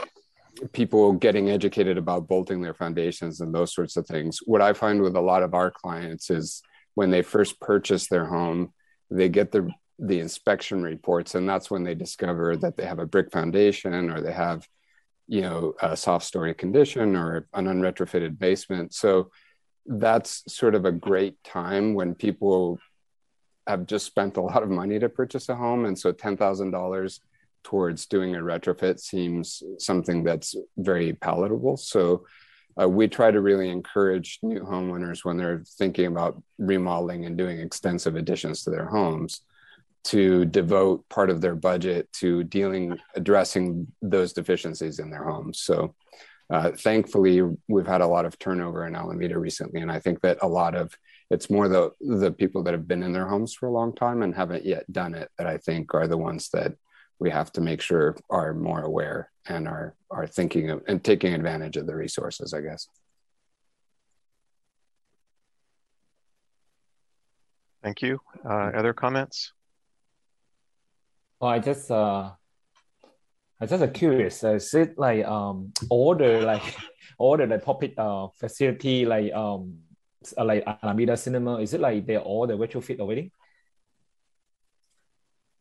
[0.74, 4.40] people getting educated about bolting their foundations and those sorts of things.
[4.46, 6.62] What I find with a lot of our clients is
[6.96, 8.74] when they first purchase their home,
[9.10, 13.06] they get the the inspection reports and that's when they discover that they have a
[13.06, 14.68] brick foundation or they have
[15.28, 18.94] you know a soft story condition or an unretrofitted basement.
[18.94, 19.32] So
[19.86, 22.80] that's sort of a great time when people
[23.68, 25.86] have just spent a lot of money to purchase a home.
[25.86, 27.20] And so $10,000
[27.64, 31.78] towards doing a retrofit seems something that's very palatable.
[31.78, 32.26] So
[32.80, 37.60] uh, we try to really encourage new homeowners when they're thinking about remodeling and doing
[37.60, 39.42] extensive additions to their homes
[40.06, 45.60] to devote part of their budget to dealing addressing those deficiencies in their homes.
[45.60, 45.96] So
[46.50, 50.38] uh, thankfully we've had a lot of turnover in alameda recently and i think that
[50.42, 50.94] a lot of
[51.32, 54.22] it's more the the people that have been in their homes for a long time
[54.22, 56.74] and haven't yet done it that i think are the ones that
[57.18, 61.34] we have to make sure are more aware and are are thinking of and taking
[61.34, 62.88] advantage of the resources i guess.
[67.84, 68.20] Thank you.
[68.44, 69.54] Uh, other comments
[71.40, 72.32] well, I just uh,
[73.60, 74.44] I just uh, curious.
[74.44, 76.64] Uh, is it like um order like
[77.18, 79.80] order the public uh facility like um
[80.38, 81.58] uh, like Alameda Cinema?
[81.58, 83.32] Is it like they're all the retrofit already?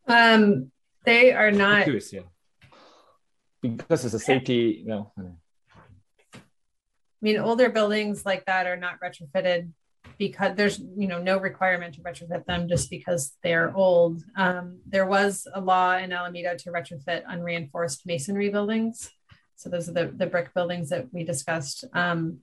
[0.06, 0.70] Um,
[1.04, 1.84] they are not.
[1.84, 2.22] Curious, yeah.
[3.62, 5.12] Because it's a safety, you know.
[5.16, 5.22] I
[7.22, 9.70] mean, older buildings like that are not retrofitted
[10.18, 14.22] because there's you know no requirement to retrofit them just because they're old.
[14.36, 19.10] Um, there was a law in Alameda to retrofit unreinforced masonry buildings.
[19.56, 21.84] So those are the, the brick buildings that we discussed.
[21.92, 22.40] Um,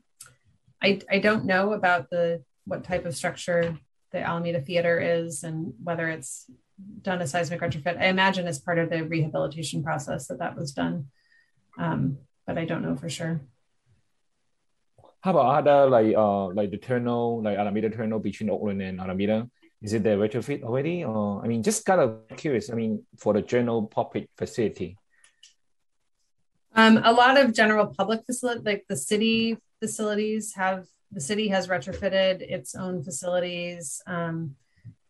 [0.81, 3.77] I, I don't know about the what type of structure
[4.11, 6.49] the Alameda Theater is and whether it's
[7.01, 7.99] done a seismic retrofit.
[7.99, 11.07] I imagine as part of the rehabilitation process that that was done,
[11.77, 13.41] um, but I don't know for sure.
[15.21, 19.49] How about other like uh like the tunnel, like Alameda tunnel between Oakland and Alameda?
[19.81, 21.03] Is it the retrofit already?
[21.03, 22.71] Or I mean, just kind of curious.
[22.71, 24.97] I mean, for the general public facility.
[26.73, 31.67] Um, a lot of general public facility, like the city facilities, have the city has
[31.67, 34.01] retrofitted its own facilities.
[34.07, 34.55] Um,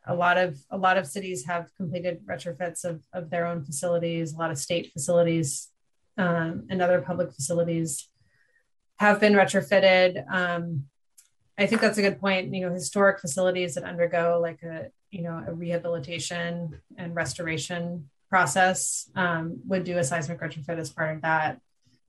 [0.05, 4.33] a lot of a lot of cities have completed retrofits of, of their own facilities.
[4.33, 5.69] A lot of state facilities
[6.17, 8.09] um, and other public facilities
[9.01, 10.23] have been retrofitted.
[10.31, 10.85] Um,
[11.57, 12.53] I think that's a good point.
[12.53, 19.09] You know, historic facilities that undergo like a you know a rehabilitation and restoration process
[19.15, 21.59] um, would do a seismic retrofit as part of that.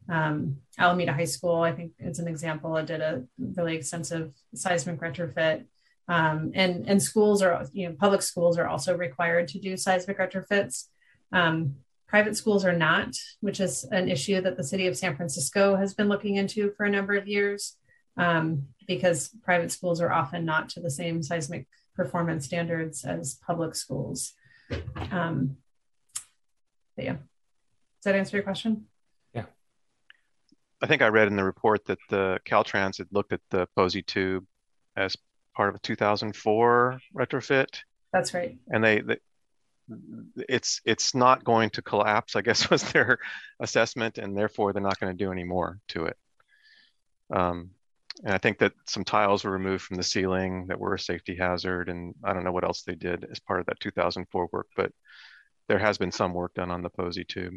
[0.06, 2.76] Um, Alameda High School, I think, is an example.
[2.76, 5.64] It did a really extensive seismic retrofit.
[6.08, 10.18] Um, and and schools are you know public schools are also required to do seismic
[10.18, 10.88] retrofits.
[11.32, 11.76] Um,
[12.12, 15.94] private schools are not, which is an issue that the city of San Francisco has
[15.94, 17.78] been looking into for a number of years,
[18.18, 23.74] um, because private schools are often not to the same seismic performance standards as public
[23.74, 24.34] schools.
[25.10, 25.56] Um,
[26.98, 28.88] yeah, does that answer your question?
[29.32, 29.46] Yeah.
[30.82, 34.02] I think I read in the report that the Caltrans had looked at the Posey
[34.02, 34.44] tube
[34.98, 35.16] as
[35.56, 37.78] part of a 2004 retrofit.
[38.12, 38.58] That's right.
[38.70, 39.16] And they, they
[40.48, 43.18] it's it's not going to collapse, I guess was their
[43.60, 46.16] assessment, and therefore they're not going to do any more to it.
[47.32, 47.70] Um,
[48.24, 51.36] and I think that some tiles were removed from the ceiling that were a safety
[51.36, 54.68] hazard, and I don't know what else they did as part of that 2004 work,
[54.76, 54.92] but
[55.68, 57.54] there has been some work done on the Posey tube.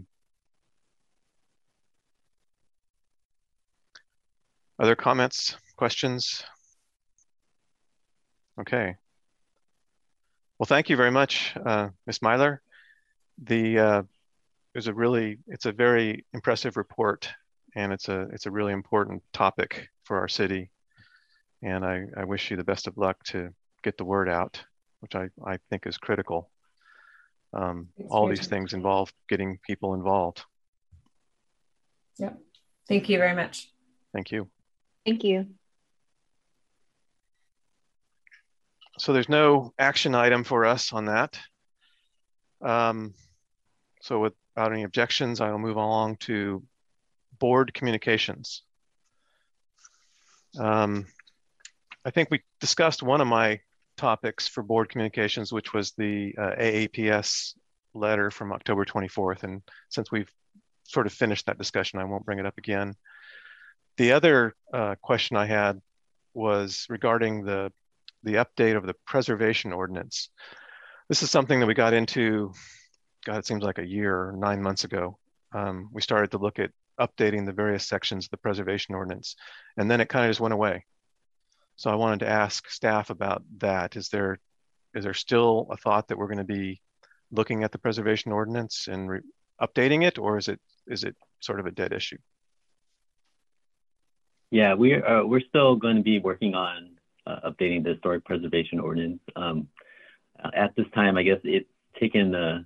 [4.80, 6.44] Other comments, questions?
[8.60, 8.96] Okay.
[10.58, 12.20] Well, thank you very much, uh, Ms.
[12.20, 12.60] Mieler.
[13.44, 14.04] The uh,
[14.74, 17.30] a really, it's a very impressive report,
[17.76, 20.70] and it's a it's a really important topic for our city.
[21.62, 23.54] And I, I wish you the best of luck to
[23.84, 24.64] get the word out,
[25.02, 26.50] which I, I think is critical.
[27.54, 30.44] Um, all these things involve getting people involved.
[32.18, 32.34] Yeah.
[32.88, 33.72] Thank you very much.
[34.14, 34.48] Thank you.
[35.06, 35.48] Thank you.
[38.98, 41.38] So there's no action item for us on that.
[42.62, 43.14] Um,
[44.02, 46.64] so without any objections, I will move along to
[47.40, 48.64] board communications.
[50.58, 51.08] Um,
[52.06, 53.60] I think we discussed one of my
[53.98, 57.56] topics for board communications, which was the uh, AAPS
[57.94, 59.44] letter from October 24th.
[59.44, 60.32] And since we've
[60.84, 62.94] sort of finished that discussion, I won't bring it up again.
[63.98, 65.82] The other uh, question I had
[66.34, 67.72] was regarding the,
[68.26, 70.30] the update of the preservation ordinance.
[71.08, 72.52] This is something that we got into,
[73.26, 75.18] God, it seems like a year, nine months ago.
[75.54, 79.36] Um, we started to look at updating the various sections of the preservation ordinance,
[79.78, 80.86] and then it kind of just went away.
[81.78, 83.96] So I wanted to ask staff about that.
[83.96, 84.40] Is there
[84.96, 86.82] is there still a thought that we're going to be
[87.32, 89.22] looking at the preservation ordinance and
[89.62, 92.18] updating it, or is it is it sort of a dead issue?
[94.52, 96.95] Yeah, we're uh, we're still going to be working on
[97.28, 99.20] uh, updating the historic preservation ordinance.
[99.36, 99.68] Um,
[100.54, 101.70] at this time, I guess it's
[102.00, 102.66] taken a,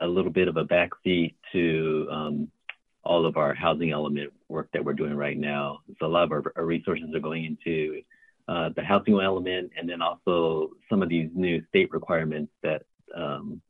[0.00, 2.48] a little bit of a backseat to um,
[3.04, 5.80] all of our housing element work that we're doing right now.
[5.98, 8.02] So a lot of our, our resources are going into
[8.48, 12.82] uh, the housing element, and then also some of these new state requirements that
[13.14, 13.60] um,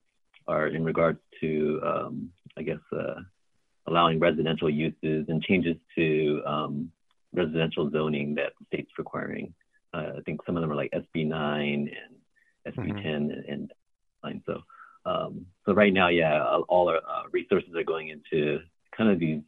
[0.46, 3.20] are in regards to, um, I guess, uh,
[3.86, 6.90] allowing residential uses and changes to um,
[7.32, 9.54] residential zoning that the state's requiring.
[9.92, 11.90] Uh, I think some of them are like SB 9
[12.64, 12.96] and SB mm-hmm.
[12.96, 13.72] 10 and,
[14.22, 14.62] and So,
[15.04, 18.60] um, so right now, yeah, all our uh, resources are going into
[18.96, 19.40] kind of these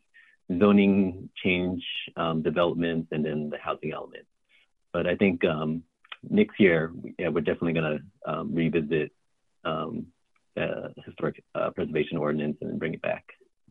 [0.58, 1.82] zoning change
[2.16, 4.26] um, developments and then the housing element.
[4.92, 5.82] But I think um,
[6.28, 9.12] next year, yeah, we're definitely going to um, revisit
[9.64, 10.06] um,
[10.54, 13.24] the historic uh, preservation ordinance and bring it back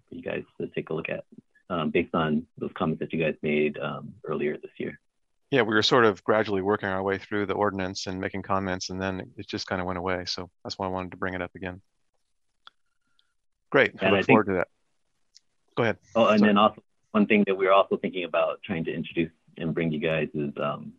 [0.07, 1.24] for you guys to take a look at
[1.70, 4.99] um, based on those comments that you guys made um, earlier this year.
[5.49, 8.89] Yeah, we were sort of gradually working our way through the ordinance and making comments,
[8.89, 10.25] and then it just kind of went away.
[10.25, 11.81] So that's why I wanted to bring it up again.
[13.69, 13.91] Great.
[14.01, 14.67] I look I forward to that.
[15.75, 15.97] Go ahead.
[16.15, 16.49] Oh, and Sorry.
[16.49, 19.99] then also one thing that we're also thinking about trying to introduce and bring you
[19.99, 20.93] guys is um,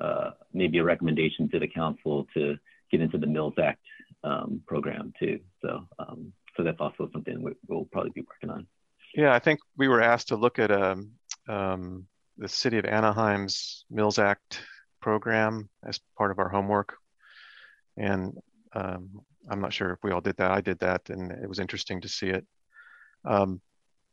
[0.00, 2.56] uh, maybe a recommendation to the council to
[2.90, 3.82] get into the Mills Act
[4.24, 5.40] um, program too.
[5.62, 8.66] So, um, so that's also something we, will probably be working on.
[9.14, 11.12] Yeah, I think we were asked to look at um,
[11.48, 12.06] um,
[12.38, 14.60] the City of Anaheim's Mills Act
[15.00, 16.96] program as part of our homework,
[17.96, 18.38] and
[18.72, 19.10] um,
[19.50, 20.50] I'm not sure if we all did that.
[20.50, 22.46] I did that, and it was interesting to see it.
[23.24, 23.60] Um,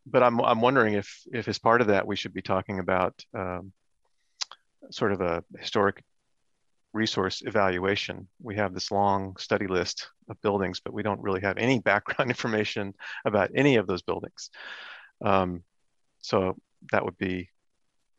[0.05, 3.13] but I'm I'm wondering if if as part of that we should be talking about
[3.33, 3.71] um,
[4.91, 6.03] sort of a historic
[6.93, 8.27] resource evaluation.
[8.41, 12.31] We have this long study list of buildings, but we don't really have any background
[12.31, 12.93] information
[13.25, 14.49] about any of those buildings.
[15.23, 15.63] Um,
[16.21, 16.55] so
[16.91, 17.49] that would be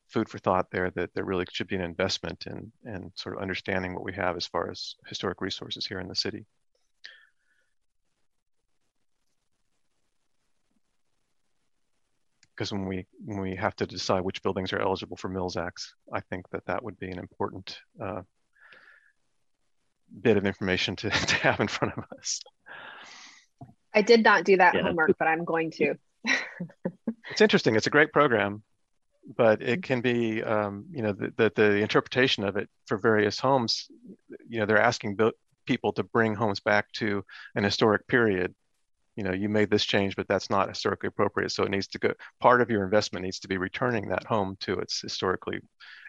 [0.09, 3.43] food for thought there that there really should be an investment in, in sort of
[3.43, 6.47] understanding what we have as far as historic resources here in the city.
[12.57, 15.95] because when we when we have to decide which buildings are eligible for Mills Acts,
[16.13, 18.23] I think that that would be an important uh,
[20.23, 22.41] bit of information to, to have in front of us.
[23.95, 24.83] I did not do that yeah.
[24.83, 25.95] homework, but I'm going to.
[27.31, 27.77] it's interesting.
[27.77, 28.63] It's a great program,
[29.35, 33.39] but it can be, um, you know, the, the, the interpretation of it for various
[33.39, 33.89] homes.
[34.49, 35.19] You know, they're asking
[35.67, 37.25] people to bring homes back to
[37.55, 38.55] an historic period.
[39.17, 41.51] You know, you made this change, but that's not historically appropriate.
[41.51, 42.13] So it needs to go.
[42.41, 45.61] Part of your investment needs to be returning that home to its historically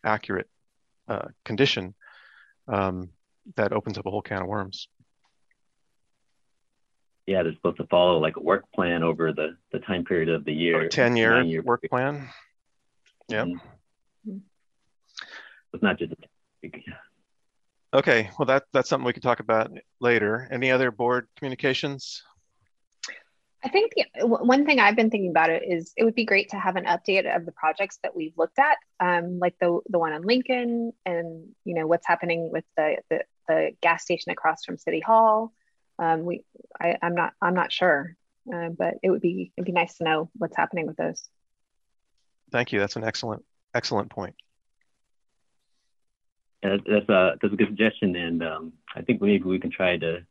[0.03, 0.47] accurate
[1.07, 1.95] uh, condition.
[2.67, 3.09] Um,
[3.55, 4.89] that opens up a whole can of worms.
[7.25, 10.45] Yeah, they're supposed to follow like a work plan over the, the time period of
[10.45, 10.81] the year.
[10.81, 11.89] A 10 year, year work period.
[11.89, 12.29] plan.
[13.27, 13.45] Yeah.
[13.45, 14.37] Mm-hmm.
[15.73, 16.13] It's not just
[17.93, 19.71] Okay, well that that's something we can talk about
[20.01, 20.47] later.
[20.51, 22.21] Any other board communications?
[23.63, 26.49] I think the, one thing I've been thinking about it is it would be great
[26.49, 29.99] to have an update of the projects that we've looked at, um, like the the
[29.99, 34.63] one on Lincoln, and you know what's happening with the the, the gas station across
[34.63, 35.53] from City Hall.
[35.97, 36.43] Um, we,
[36.79, 38.15] I, am not I'm not sure,
[38.53, 41.27] uh, but it would be it'd be nice to know what's happening with those.
[42.51, 42.79] Thank you.
[42.79, 43.43] That's an excellent
[43.73, 44.35] excellent point.
[46.63, 49.97] Yeah, that's a that's a good suggestion, and um, I think maybe we can try
[49.97, 50.25] to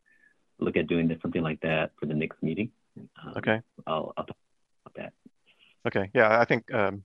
[0.59, 2.71] look at doing something like that for the next meeting.
[2.99, 3.61] Um, okay.
[3.87, 4.37] I'll, I'll talk
[4.87, 5.13] about that.
[5.87, 6.11] Okay.
[6.15, 7.05] Yeah, I think um,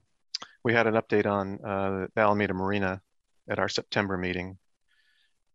[0.64, 3.00] we had an update on uh, the Alameda Marina
[3.48, 4.58] at our September meeting,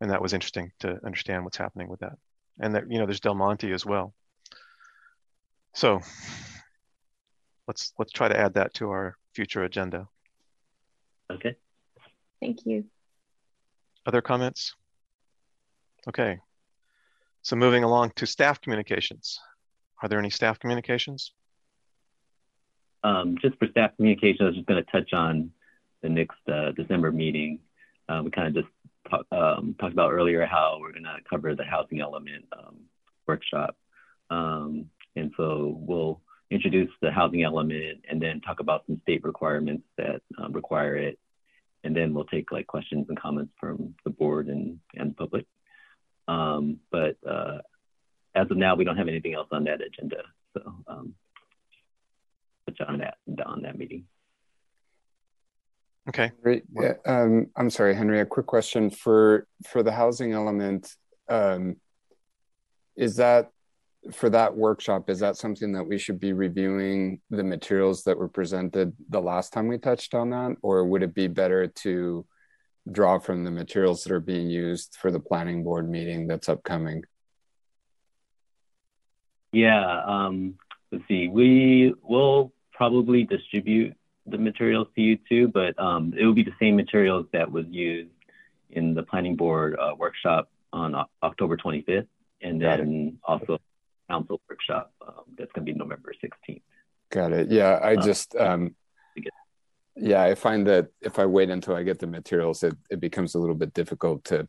[0.00, 2.16] and that was interesting to understand what's happening with that.
[2.60, 4.14] And that you know, there's Del Monte as well.
[5.74, 6.00] So
[7.66, 10.08] let's let's try to add that to our future agenda.
[11.30, 11.54] Okay.
[12.40, 12.86] Thank you.
[14.04, 14.74] Other comments?
[16.08, 16.40] Okay.
[17.42, 19.38] So moving along to staff communications.
[20.02, 21.32] Are there any staff communications?
[23.04, 25.52] Um, just for staff communication, I was just going to touch on
[26.02, 27.60] the next uh, December meeting.
[28.08, 28.74] Uh, we kind of just
[29.08, 32.74] talk, um, talked about earlier how we're going to cover the housing element um,
[33.28, 33.76] workshop.
[34.30, 39.84] Um, and so we'll introduce the housing element and then talk about some state requirements
[39.96, 41.18] that um, require it.
[41.84, 45.46] And then we'll take like questions and comments from the board and, and public.
[46.26, 47.58] Um, but uh,
[48.34, 50.22] as of now, we don't have anything else on that agenda.
[50.56, 51.14] So um,
[52.66, 54.04] touch on that on that meeting.
[56.08, 56.32] Okay.
[56.42, 56.64] Great.
[56.74, 58.20] Yeah, um, I'm sorry, Henry.
[58.20, 60.94] A quick question for for the housing element.
[61.28, 61.76] Um,
[62.96, 63.50] is that
[64.12, 65.10] for that workshop?
[65.10, 69.52] Is that something that we should be reviewing the materials that were presented the last
[69.52, 72.26] time we touched on that, or would it be better to
[72.90, 77.02] draw from the materials that are being used for the planning board meeting that's upcoming?
[79.52, 80.54] Yeah, um,
[80.92, 81.28] let's see.
[81.28, 83.96] We will probably distribute
[84.26, 87.66] the materials to you too, but um, it will be the same materials that was
[87.68, 88.10] used
[88.70, 92.06] in the planning board uh, workshop on o- October 25th,
[92.42, 93.58] and then also
[94.08, 96.62] council workshop um, that's going to be November 16th.
[97.10, 97.50] Got it.
[97.50, 98.74] Yeah, I uh, just um,
[99.96, 103.34] yeah, I find that if I wait until I get the materials, it, it becomes
[103.34, 104.48] a little bit difficult to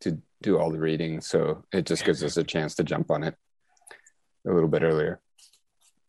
[0.00, 1.20] to do all the reading.
[1.20, 3.36] So it just gives us a chance to jump on it
[4.46, 5.20] a little bit earlier.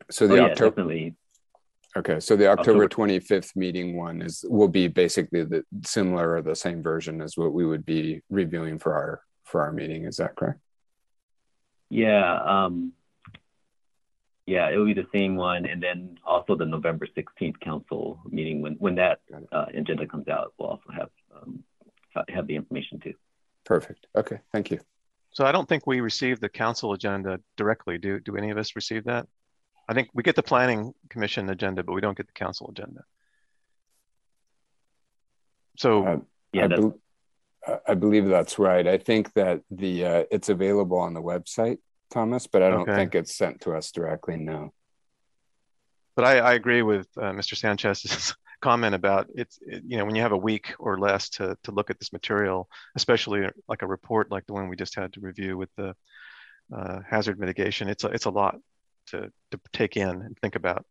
[0.10, 0.70] So the oh, yeah, October.
[0.70, 1.16] Definitely.
[1.96, 6.42] Okay, so the October twenty fifth meeting one is will be basically the similar or
[6.42, 10.06] the same version as what we would be reviewing for our for our meeting.
[10.06, 10.60] Is that correct?
[11.90, 12.94] Yeah, um,
[14.46, 18.62] yeah, it will be the same one, and then also the November sixteenth council meeting
[18.62, 21.64] when when that uh, agenda comes out, we'll also have um,
[22.30, 23.14] have the information too.
[23.64, 24.08] Perfect.
[24.16, 24.80] Okay, thank you.
[25.32, 27.98] So I don't think we received the council agenda directly.
[27.98, 29.28] Do do any of us receive that?
[29.88, 33.04] I think we get the planning commission agenda, but we don't get the council agenda.
[35.78, 36.18] So uh,
[36.54, 36.92] yeah, I, be
[37.88, 38.86] I, believe that's right.
[38.86, 41.78] I think that the uh, it's available on the website,
[42.12, 42.96] Thomas, but I don't okay.
[42.96, 44.38] think it's sent to us directly.
[44.38, 44.74] No.
[46.16, 47.56] But I, I agree with uh, Mr.
[47.56, 51.58] Sanchez's comment about it's it, you know when you have a week or less to
[51.64, 55.14] to look at this material, especially like a report like the one we just had
[55.14, 55.96] to review with the
[56.76, 58.58] uh, hazard mitigation, it's a, it's a lot
[59.08, 60.86] to to take in and think about.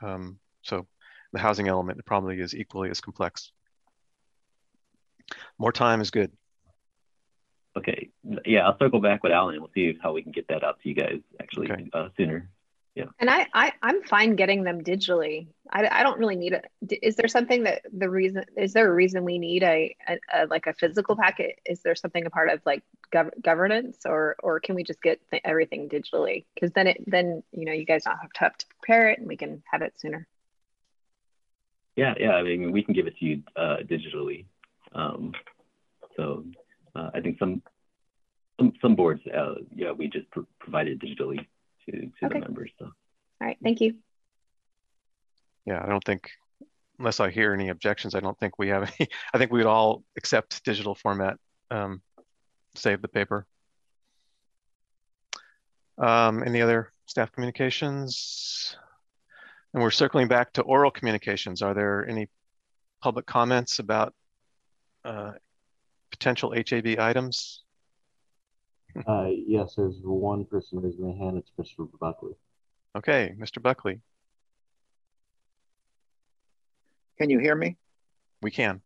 [0.00, 0.86] Um, so
[1.32, 3.52] the housing element probably is equally as complex.
[5.58, 6.32] More time is good.
[7.76, 8.10] Okay,
[8.44, 9.58] yeah, I'll circle back with Alan.
[9.58, 11.88] We'll see how we can get that out to you guys actually okay.
[11.94, 12.50] uh, sooner
[12.94, 16.66] yeah and I, I i'm fine getting them digitally i, I don't really need it
[17.02, 20.46] is there something that the reason is there a reason we need a, a, a
[20.46, 22.82] like a physical packet is there something a part of like
[23.12, 27.42] gov- governance or or can we just get th- everything digitally because then it then
[27.52, 29.82] you know you guys don't have to, have to prepare it and we can have
[29.82, 30.26] it sooner
[31.96, 32.32] Yeah, yeah.
[32.32, 34.46] I mean, we can give it to you uh, digitally.
[34.94, 35.32] Um,
[36.16, 36.44] so
[36.94, 37.62] uh, I think some
[38.58, 41.38] some, some boards, uh, yeah, we just pr provide it digitally
[41.86, 42.28] to, to okay.
[42.28, 42.70] the members.
[42.78, 42.86] So.
[42.86, 42.92] All
[43.40, 43.94] right, thank you.
[45.64, 46.30] Yeah, I don't think,
[46.98, 49.08] unless I hear any objections, I don't think we have any.
[49.34, 51.38] I think we'd all accept digital format,
[51.70, 52.02] um,
[52.74, 53.46] save the paper.
[55.98, 58.76] Um, any other staff communications?
[59.72, 61.62] And we're circling back to oral communications.
[61.62, 62.28] Are there any
[63.00, 64.14] public comments about
[65.04, 65.32] uh,
[66.10, 67.62] potential HAB items?
[69.06, 71.38] Uh, yes, there's one person raising their hand.
[71.38, 71.88] It's Mr.
[71.98, 72.34] Buckley.
[72.94, 73.62] Okay, Mr.
[73.62, 74.02] Buckley.
[77.16, 77.78] Can you hear me?
[78.42, 78.82] We can.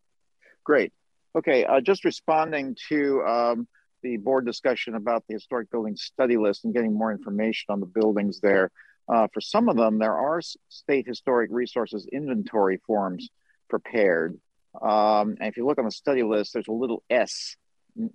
[0.62, 0.92] Great.
[1.36, 3.68] Okay, uh, just responding to um,
[4.02, 7.86] the board discussion about the historic building study list and getting more information on the
[7.86, 8.70] buildings there.
[9.08, 13.28] Uh, for some of them, there are state historic resources inventory forms
[13.68, 14.38] prepared.
[14.80, 17.56] Um, and if you look on the study list, there's a little S,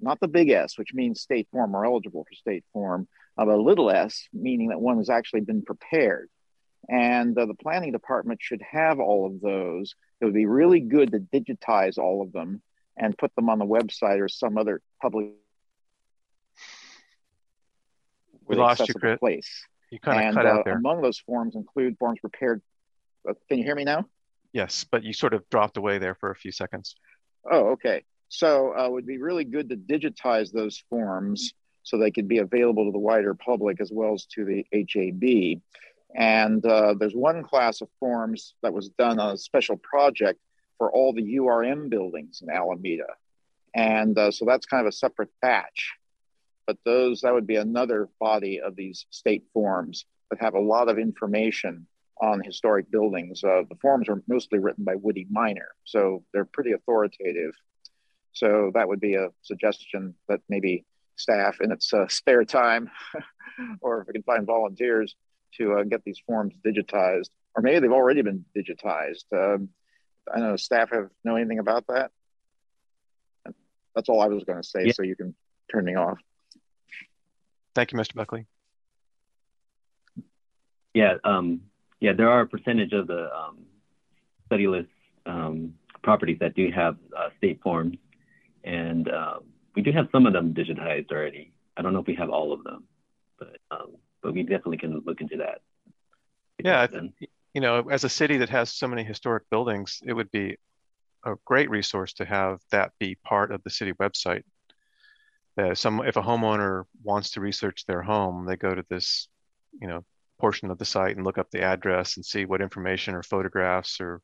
[0.02, 3.08] not the big S, which means state form or eligible for state form,
[3.38, 6.30] uh, but a little s, meaning that one has actually been prepared.
[6.90, 9.96] And uh, the planning department should have all of those.
[10.20, 12.62] It would be really good to digitize all of them
[12.98, 15.30] and put them on the website or some other public.
[18.48, 19.20] We lost you, Chris.
[19.20, 19.66] Place.
[19.92, 20.78] You kind of cut out uh, there.
[20.78, 22.62] Among those forms include forms prepared.
[23.28, 24.06] Uh, can you hear me now?
[24.54, 26.96] Yes, but you sort of dropped away there for a few seconds.
[27.50, 28.04] Oh, okay.
[28.30, 31.54] So uh, it would be really good to digitize those forms
[31.84, 35.62] so they could be available to the wider public as well as to the HAB.
[36.16, 40.40] And uh, there's one class of forms that was done on a special project
[40.78, 43.16] for all the URM buildings in Alameda.
[43.74, 45.94] And uh, so that's kind of a separate batch
[46.72, 50.88] but those that would be another body of these state forms that have a lot
[50.88, 51.86] of information
[52.22, 53.44] on historic buildings.
[53.44, 57.54] Uh, the forms are mostly written by Woody Minor, so they're pretty authoritative.
[58.34, 60.86] So that would be a suggestion that maybe
[61.16, 62.90] staff in its uh, spare time,
[63.82, 65.16] or if we can find volunteers
[65.58, 69.26] to uh, get these forms digitized, or maybe they've already been digitized.
[69.34, 69.70] Um,
[70.32, 72.12] I don't know staff have know anything about that.
[73.96, 74.86] That's all I was going to say.
[74.86, 74.94] Yeah.
[74.94, 75.36] So you can
[75.70, 76.18] turn me off.
[77.74, 78.16] Thank you, Mr.
[78.16, 78.46] Buckley.
[80.94, 81.62] Yeah, um,
[82.02, 83.60] yeah, there are a percentage of the um,
[84.48, 84.90] study list
[85.26, 85.74] um,
[86.04, 87.98] properties that do have uh, state forms,
[88.64, 89.40] and uh,
[89.76, 91.54] we do have some of them digitized already.
[91.78, 92.84] I don't know if we have all of them,
[93.40, 95.62] but um, but we definitely can look into that.
[96.64, 96.88] Yeah,
[97.54, 100.58] you know, as a city that has so many historic buildings, it would be
[101.26, 104.44] a great resource to have that be part of the city website
[105.58, 109.28] uh, some if a homeowner wants to research their home, they go to this,
[109.82, 110.04] you know,
[110.42, 114.02] portion of the site and look up the address and see what information or photographs
[114.02, 114.22] or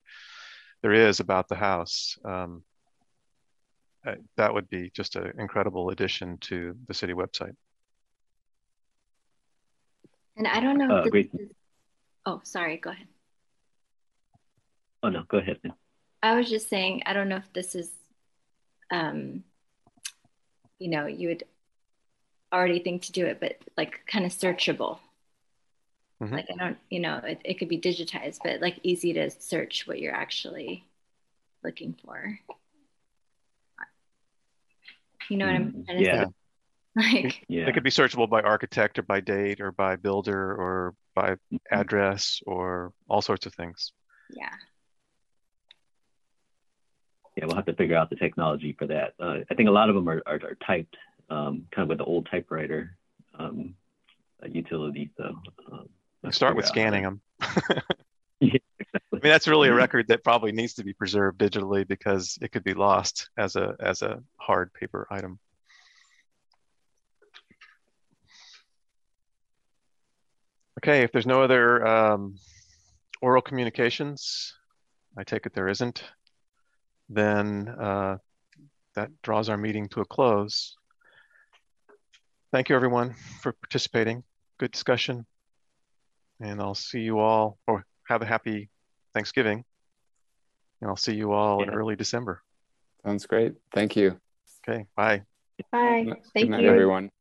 [0.81, 2.17] there is about the house.
[2.25, 2.63] Um,
[4.37, 7.55] that would be just an incredible addition to the city website.
[10.35, 10.97] And I don't know.
[10.97, 11.27] Uh, is...
[12.25, 12.77] Oh, sorry.
[12.77, 13.07] Go ahead.
[15.03, 15.59] Oh no, go ahead.
[16.23, 17.89] I was just saying, I don't know if this is
[18.91, 19.43] um,
[20.79, 21.43] you know you would
[22.53, 24.99] already think to do it but like kind of searchable
[26.21, 26.33] mm-hmm.
[26.33, 29.85] like i don't you know it, it could be digitized but like easy to search
[29.87, 30.85] what you're actually
[31.63, 32.39] looking for
[35.29, 36.25] you know what i'm trying yeah.
[36.25, 36.31] say
[37.23, 37.67] like yeah.
[37.67, 41.57] it could be searchable by architect or by date or by builder or by mm-hmm.
[41.71, 43.91] address or all sorts of things
[44.29, 44.49] yeah
[47.37, 49.13] yeah, we'll have to figure out the technology for that.
[49.19, 50.97] Uh, I think a lot of them are, are, are typed
[51.29, 52.97] um, kind of with the old typewriter
[53.37, 53.75] um,
[54.43, 55.11] utility.
[55.17, 55.35] So
[55.71, 55.87] um,
[56.31, 57.21] start with scanning them.
[58.39, 58.99] yeah, exactly.
[59.13, 62.51] I mean, that's really a record that probably needs to be preserved digitally because it
[62.51, 65.39] could be lost as a as a hard paper item.
[70.79, 72.35] Okay, if there's no other um,
[73.21, 74.53] oral communications,
[75.17, 76.03] I take it there isn't
[77.09, 78.17] then uh,
[78.95, 80.75] that draws our meeting to a close.
[82.51, 84.23] Thank you everyone for participating.
[84.57, 85.25] Good discussion.
[86.39, 88.69] And I'll see you all, or have a happy
[89.13, 89.63] Thanksgiving.
[90.81, 91.67] And I'll see you all yeah.
[91.67, 92.43] in early December.
[93.03, 93.53] Sounds great.
[93.73, 94.19] Thank you.
[94.67, 95.23] Okay, bye.
[95.71, 96.05] Bye.
[96.05, 96.69] Thank Good night, you.
[96.69, 97.11] everyone.